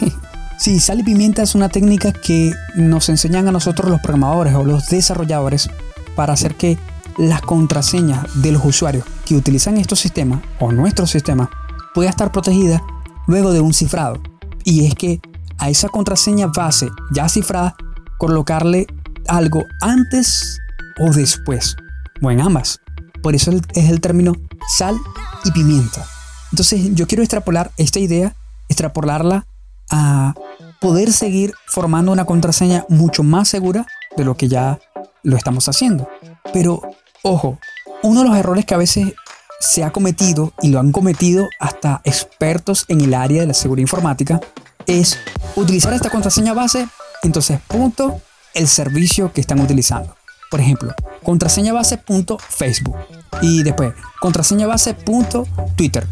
Sí, 0.58 0.78
sal 0.78 1.00
y 1.00 1.02
pimienta 1.02 1.42
es 1.42 1.56
una 1.56 1.70
técnica 1.70 2.12
que 2.12 2.54
nos 2.76 3.08
enseñan 3.08 3.48
a 3.48 3.50
nosotros 3.50 3.90
los 3.90 4.00
programadores 4.00 4.54
o 4.54 4.64
los 4.64 4.86
desarrolladores 4.86 5.68
para 6.14 6.34
hacer 6.34 6.54
que 6.54 6.78
las 7.18 7.42
contraseñas 7.42 8.26
de 8.42 8.52
los 8.52 8.64
usuarios 8.64 9.04
que 9.24 9.34
utilizan 9.34 9.76
estos 9.76 10.00
sistemas 10.00 10.40
o 10.60 10.72
nuestro 10.72 11.06
sistema 11.06 11.50
pueda 11.94 12.10
estar 12.10 12.32
protegida 12.32 12.82
luego 13.26 13.52
de 13.52 13.60
un 13.60 13.72
cifrado. 13.72 14.20
Y 14.64 14.86
es 14.86 14.94
que 14.94 15.20
a 15.58 15.70
esa 15.70 15.88
contraseña 15.88 16.48
base 16.48 16.90
ya 17.12 17.28
cifrada 17.28 17.76
colocarle 18.18 18.86
algo 19.28 19.64
antes 19.80 20.58
o 20.98 21.12
después 21.12 21.76
o 22.20 22.30
en 22.30 22.40
ambas. 22.40 22.80
Por 23.22 23.34
eso 23.34 23.52
es 23.74 23.90
el 23.90 24.00
término 24.00 24.34
sal 24.68 24.96
y 25.44 25.50
pimienta. 25.52 26.06
Entonces 26.50 26.94
yo 26.94 27.06
quiero 27.06 27.22
extrapolar 27.22 27.70
esta 27.76 27.98
idea, 27.98 28.34
extrapolarla 28.68 29.46
a 29.90 30.34
poder 30.80 31.12
seguir 31.12 31.54
formando 31.66 32.12
una 32.12 32.24
contraseña 32.24 32.84
mucho 32.88 33.22
más 33.22 33.48
segura 33.48 33.86
de 34.16 34.24
lo 34.24 34.36
que 34.36 34.48
ya 34.48 34.80
lo 35.22 35.36
estamos 35.36 35.68
haciendo. 35.68 36.08
Pero, 36.52 36.82
ojo, 37.22 37.58
uno 38.02 38.22
de 38.22 38.28
los 38.28 38.36
errores 38.36 38.64
que 38.64 38.74
a 38.74 38.78
veces 38.78 39.14
se 39.60 39.84
ha 39.84 39.92
cometido 39.92 40.52
y 40.60 40.68
lo 40.68 40.80
han 40.80 40.92
cometido 40.92 41.48
hasta 41.60 42.00
expertos 42.04 42.84
en 42.88 43.00
el 43.00 43.14
área 43.14 43.42
de 43.42 43.46
la 43.46 43.54
seguridad 43.54 43.84
informática 43.84 44.40
es 44.86 45.18
utilizar 45.54 45.92
esta 45.92 46.10
contraseña 46.10 46.52
base, 46.52 46.88
entonces 47.22 47.60
punto 47.68 48.20
el 48.54 48.66
servicio 48.66 49.32
que 49.32 49.40
están 49.40 49.60
utilizando. 49.60 50.16
Por 50.50 50.60
ejemplo, 50.60 50.92
contraseña 51.22 51.72
base 51.72 51.96
punto 51.96 52.38
Facebook 52.38 52.96
y 53.40 53.62
después 53.62 53.94
contraseña 54.20 54.66
base 54.66 54.94
punto 54.94 55.46
Twitter. 55.76 56.06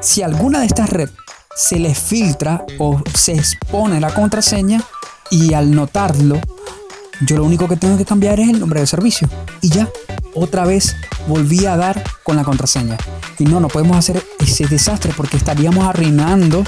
Si 0.00 0.22
alguna 0.22 0.60
de 0.60 0.66
estas 0.66 0.90
redes 0.90 1.14
se 1.54 1.78
les 1.78 1.98
filtra 1.98 2.64
o 2.78 3.02
se 3.14 3.34
expone 3.34 4.00
la 4.00 4.14
contraseña 4.14 4.82
y 5.30 5.54
al 5.54 5.74
notarlo, 5.74 6.40
yo 7.20 7.36
lo 7.36 7.44
único 7.44 7.68
que 7.68 7.76
tengo 7.76 7.98
que 7.98 8.04
cambiar 8.04 8.40
es 8.40 8.48
el 8.48 8.60
nombre 8.60 8.80
de 8.80 8.86
servicio 8.86 9.28
y 9.60 9.68
ya, 9.68 9.88
otra 10.38 10.64
vez 10.64 10.96
volví 11.26 11.66
a 11.66 11.76
dar 11.76 12.02
con 12.22 12.36
la 12.36 12.44
contraseña. 12.44 12.96
Y 13.38 13.44
no, 13.44 13.60
no 13.60 13.68
podemos 13.68 13.96
hacer 13.96 14.22
ese 14.40 14.66
desastre 14.66 15.12
porque 15.16 15.36
estaríamos 15.36 15.86
arruinando 15.86 16.64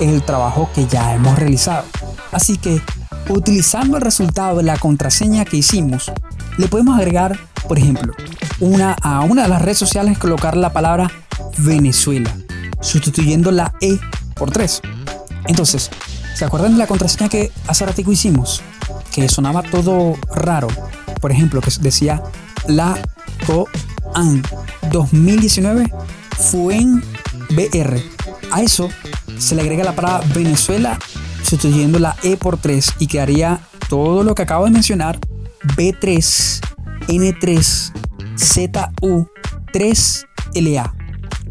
el 0.00 0.22
trabajo 0.22 0.70
que 0.74 0.86
ya 0.86 1.14
hemos 1.14 1.38
realizado. 1.38 1.84
Así 2.32 2.56
que, 2.56 2.80
utilizando 3.28 3.96
el 3.96 4.02
resultado 4.02 4.58
de 4.58 4.64
la 4.64 4.76
contraseña 4.78 5.44
que 5.44 5.56
hicimos, 5.56 6.12
le 6.56 6.68
podemos 6.68 6.98
agregar, 6.98 7.38
por 7.68 7.78
ejemplo, 7.78 8.14
una, 8.60 8.92
a 9.02 9.20
una 9.20 9.42
de 9.42 9.48
las 9.48 9.62
redes 9.62 9.78
sociales 9.78 10.18
colocar 10.18 10.56
la 10.56 10.72
palabra 10.72 11.10
Venezuela, 11.58 12.34
sustituyendo 12.80 13.50
la 13.50 13.74
E 13.80 13.98
por 14.34 14.50
3. 14.50 14.80
Entonces, 15.46 15.90
¿se 16.34 16.44
acuerdan 16.44 16.72
de 16.72 16.78
la 16.78 16.86
contraseña 16.86 17.28
que 17.28 17.52
hace 17.66 17.86
ratico 17.86 18.12
hicimos? 18.12 18.62
Que 19.12 19.28
sonaba 19.28 19.62
todo 19.62 20.16
raro. 20.34 20.68
Por 21.20 21.30
ejemplo, 21.32 21.60
que 21.60 21.70
decía 21.80 22.22
la 22.66 22.98
COAN 23.46 24.42
2019 24.90 25.90
FUEN 26.38 27.02
BR. 27.50 28.02
A 28.50 28.62
eso 28.62 28.88
se 29.38 29.54
le 29.54 29.62
agrega 29.62 29.84
la 29.84 29.94
palabra 29.94 30.26
Venezuela 30.34 30.98
sustituyendo 31.42 31.98
la 31.98 32.16
E 32.22 32.36
por 32.36 32.56
3 32.56 32.94
y 32.98 33.06
quedaría 33.06 33.60
todo 33.88 34.22
lo 34.22 34.34
que 34.34 34.42
acabo 34.42 34.64
de 34.64 34.70
mencionar 34.70 35.18
B3 35.76 36.60
N3 37.08 37.92
ZU 38.36 39.28
3LA. 39.72 40.92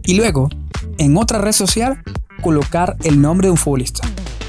Y 0.06 0.16
luego, 0.16 0.50
en 0.98 1.18
otra 1.18 1.40
red 1.40 1.52
social, 1.52 2.02
colocar 2.42 2.98
el 3.04 3.22
nombre 3.22 3.48
de 3.48 3.52
un 3.52 3.58
futbolista, 3.58 4.08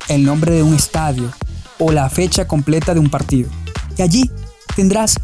el 0.08 0.24
nombre 0.24 0.52
de 0.52 0.62
un 0.62 0.74
estadio 0.74 1.30
o 1.78 1.92
la 1.92 2.08
fecha 2.08 2.46
completa 2.46 2.94
de 2.94 3.00
un 3.00 3.10
partido. 3.10 3.50
Y 3.96 4.02
allí 4.02 4.30
tendrás 4.74 5.20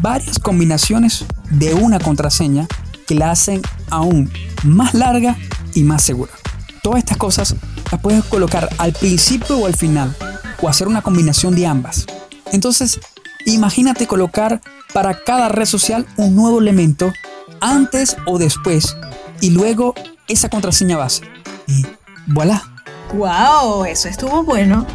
varias 0.00 0.38
combinaciones 0.38 1.24
de 1.50 1.74
una 1.74 1.98
contraseña 1.98 2.66
que 3.06 3.14
la 3.14 3.30
hacen 3.30 3.60
aún 3.90 4.30
más 4.64 4.94
larga 4.94 5.36
y 5.74 5.82
más 5.82 6.02
segura. 6.02 6.32
Todas 6.82 7.00
estas 7.00 7.16
cosas 7.16 7.56
las 7.90 8.00
puedes 8.00 8.24
colocar 8.24 8.68
al 8.78 8.92
principio 8.92 9.58
o 9.58 9.66
al 9.66 9.74
final, 9.74 10.14
o 10.62 10.68
hacer 10.68 10.88
una 10.88 11.02
combinación 11.02 11.54
de 11.54 11.66
ambas. 11.66 12.06
Entonces, 12.52 13.00
imagínate 13.46 14.06
colocar 14.06 14.60
para 14.92 15.22
cada 15.24 15.48
red 15.48 15.66
social 15.66 16.06
un 16.16 16.34
nuevo 16.36 16.60
elemento 16.60 17.12
antes 17.60 18.16
o 18.26 18.38
después 18.38 18.96
y 19.40 19.50
luego 19.50 19.94
esa 20.28 20.48
contraseña 20.48 20.96
base. 20.96 21.22
Y 21.66 21.84
voilà. 22.26 22.62
¡Wow! 23.14 23.84
Eso 23.84 24.08
estuvo 24.08 24.44
bueno. 24.44 24.86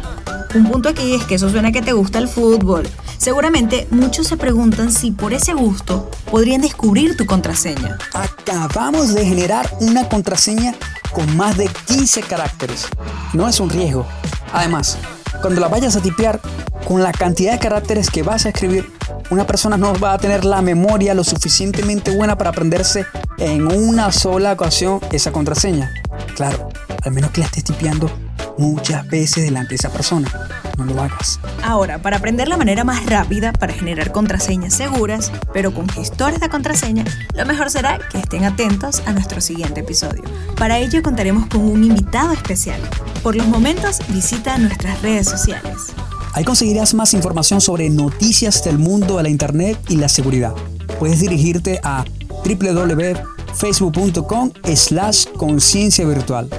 Un 0.54 0.70
punto 0.70 0.88
aquí 0.88 1.14
es 1.14 1.24
que 1.24 1.34
eso 1.34 1.50
suena 1.50 1.72
que 1.72 1.82
te 1.82 1.92
gusta 1.92 2.18
el 2.18 2.28
fútbol. 2.28 2.88
Seguramente 3.18 3.86
muchos 3.90 4.26
se 4.26 4.36
preguntan 4.36 4.92
si 4.92 5.10
por 5.10 5.32
ese 5.32 5.54
gusto 5.54 6.10
podrían 6.30 6.60
descubrir 6.60 7.16
tu 7.16 7.26
contraseña. 7.26 7.98
Acabamos 8.14 9.14
de 9.14 9.24
generar 9.24 9.70
una 9.80 10.08
contraseña 10.08 10.74
con 11.12 11.36
más 11.36 11.56
de 11.56 11.68
15 11.86 12.22
caracteres. 12.22 12.86
No 13.32 13.48
es 13.48 13.60
un 13.60 13.70
riesgo. 13.70 14.06
Además, 14.52 14.98
cuando 15.40 15.60
la 15.60 15.68
vayas 15.68 15.96
a 15.96 16.00
tipear, 16.00 16.40
con 16.86 17.02
la 17.02 17.12
cantidad 17.12 17.52
de 17.52 17.58
caracteres 17.58 18.10
que 18.10 18.22
vas 18.22 18.46
a 18.46 18.50
escribir, 18.50 18.92
una 19.30 19.46
persona 19.46 19.76
no 19.76 19.98
va 19.98 20.12
a 20.12 20.18
tener 20.18 20.44
la 20.44 20.62
memoria 20.62 21.14
lo 21.14 21.24
suficientemente 21.24 22.14
buena 22.16 22.38
para 22.38 22.50
aprenderse 22.50 23.06
en 23.38 23.66
una 23.66 24.12
sola 24.12 24.52
ocasión 24.52 25.00
esa 25.10 25.32
contraseña. 25.32 25.92
Claro, 26.36 26.68
al 27.02 27.12
menos 27.12 27.30
que 27.32 27.40
la 27.40 27.46
estés 27.46 27.64
tipeando 27.64 28.10
muchas 28.58 29.06
veces 29.08 29.44
delante 29.44 29.70
de 29.70 29.76
esa 29.76 29.90
persona. 29.90 30.28
No 30.76 30.84
lo 30.84 31.00
hagas. 31.00 31.38
Ahora, 31.62 32.02
para 32.02 32.16
aprender 32.18 32.48
la 32.48 32.56
manera 32.56 32.82
más 32.84 33.06
rápida 33.06 33.52
para 33.52 33.72
generar 33.72 34.10
contraseñas 34.12 34.74
seguras, 34.74 35.30
pero 35.52 35.72
con 35.72 35.88
gestores 35.88 36.40
de 36.40 36.48
contraseña, 36.48 37.04
lo 37.34 37.46
mejor 37.46 37.70
será 37.70 38.00
que 38.10 38.18
estén 38.18 38.42
atentos 38.44 39.02
a 39.06 39.12
nuestro 39.12 39.40
siguiente 39.40 39.80
episodio. 39.80 40.24
Para 40.56 40.78
ello 40.78 41.02
contaremos 41.02 41.46
con 41.46 41.60
un 41.62 41.84
invitado 41.84 42.32
especial. 42.32 42.80
Por 43.22 43.36
los 43.36 43.46
momentos, 43.46 44.00
visita 44.08 44.58
nuestras 44.58 45.00
redes 45.02 45.28
sociales. 45.28 45.92
Ahí 46.34 46.42
conseguirás 46.44 46.92
más 46.94 47.14
información 47.14 47.62
sobre 47.62 47.88
noticias 47.88 48.62
del 48.62 48.78
mundo 48.78 49.16
de 49.16 49.22
la 49.22 49.30
Internet 49.30 49.78
y 49.88 49.96
la 49.96 50.10
seguridad. 50.10 50.52
Puedes 50.98 51.20
dirigirte 51.20 51.80
a 51.82 52.04
www.facebook.com 52.44 54.52
slash 54.74 55.24
conciencia 55.36 56.06
virtual 56.06 56.50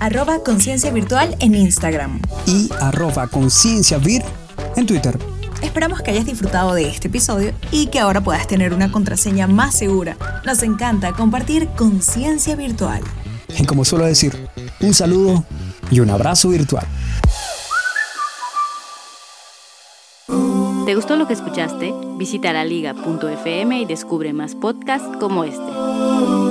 arroba 0.00 0.42
conciencia 0.42 0.90
virtual 0.90 1.36
en 1.38 1.54
Instagram 1.54 2.20
y 2.46 2.70
arroba 2.80 3.28
conciencia 3.28 3.98
vir 3.98 4.22
en 4.76 4.86
Twitter. 4.86 5.16
Esperamos 5.62 6.00
que 6.00 6.10
hayas 6.10 6.24
disfrutado 6.24 6.74
de 6.74 6.88
este 6.88 7.08
episodio 7.08 7.52
y 7.70 7.88
que 7.88 8.00
ahora 8.00 8.22
puedas 8.22 8.46
tener 8.48 8.72
una 8.72 8.90
contraseña 8.90 9.46
más 9.46 9.76
segura. 9.76 10.16
Nos 10.44 10.62
encanta 10.62 11.12
compartir 11.12 11.68
conciencia 11.76 12.56
virtual. 12.56 13.02
Y 13.58 13.64
como 13.66 13.84
suelo 13.84 14.06
decir, 14.06 14.48
un 14.80 14.94
saludo 14.94 15.44
y 15.90 16.00
un 16.00 16.08
abrazo 16.08 16.48
virtual. 16.48 16.86
¿Te 20.86 20.94
gustó 20.94 21.16
lo 21.16 21.26
que 21.28 21.34
escuchaste? 21.34 21.94
Visita 22.16 22.52
la 22.52 22.64
liga.fm 22.64 23.80
y 23.80 23.84
descubre 23.84 24.32
más 24.32 24.54
podcasts 24.54 25.08
como 25.20 25.44
este. 25.44 26.49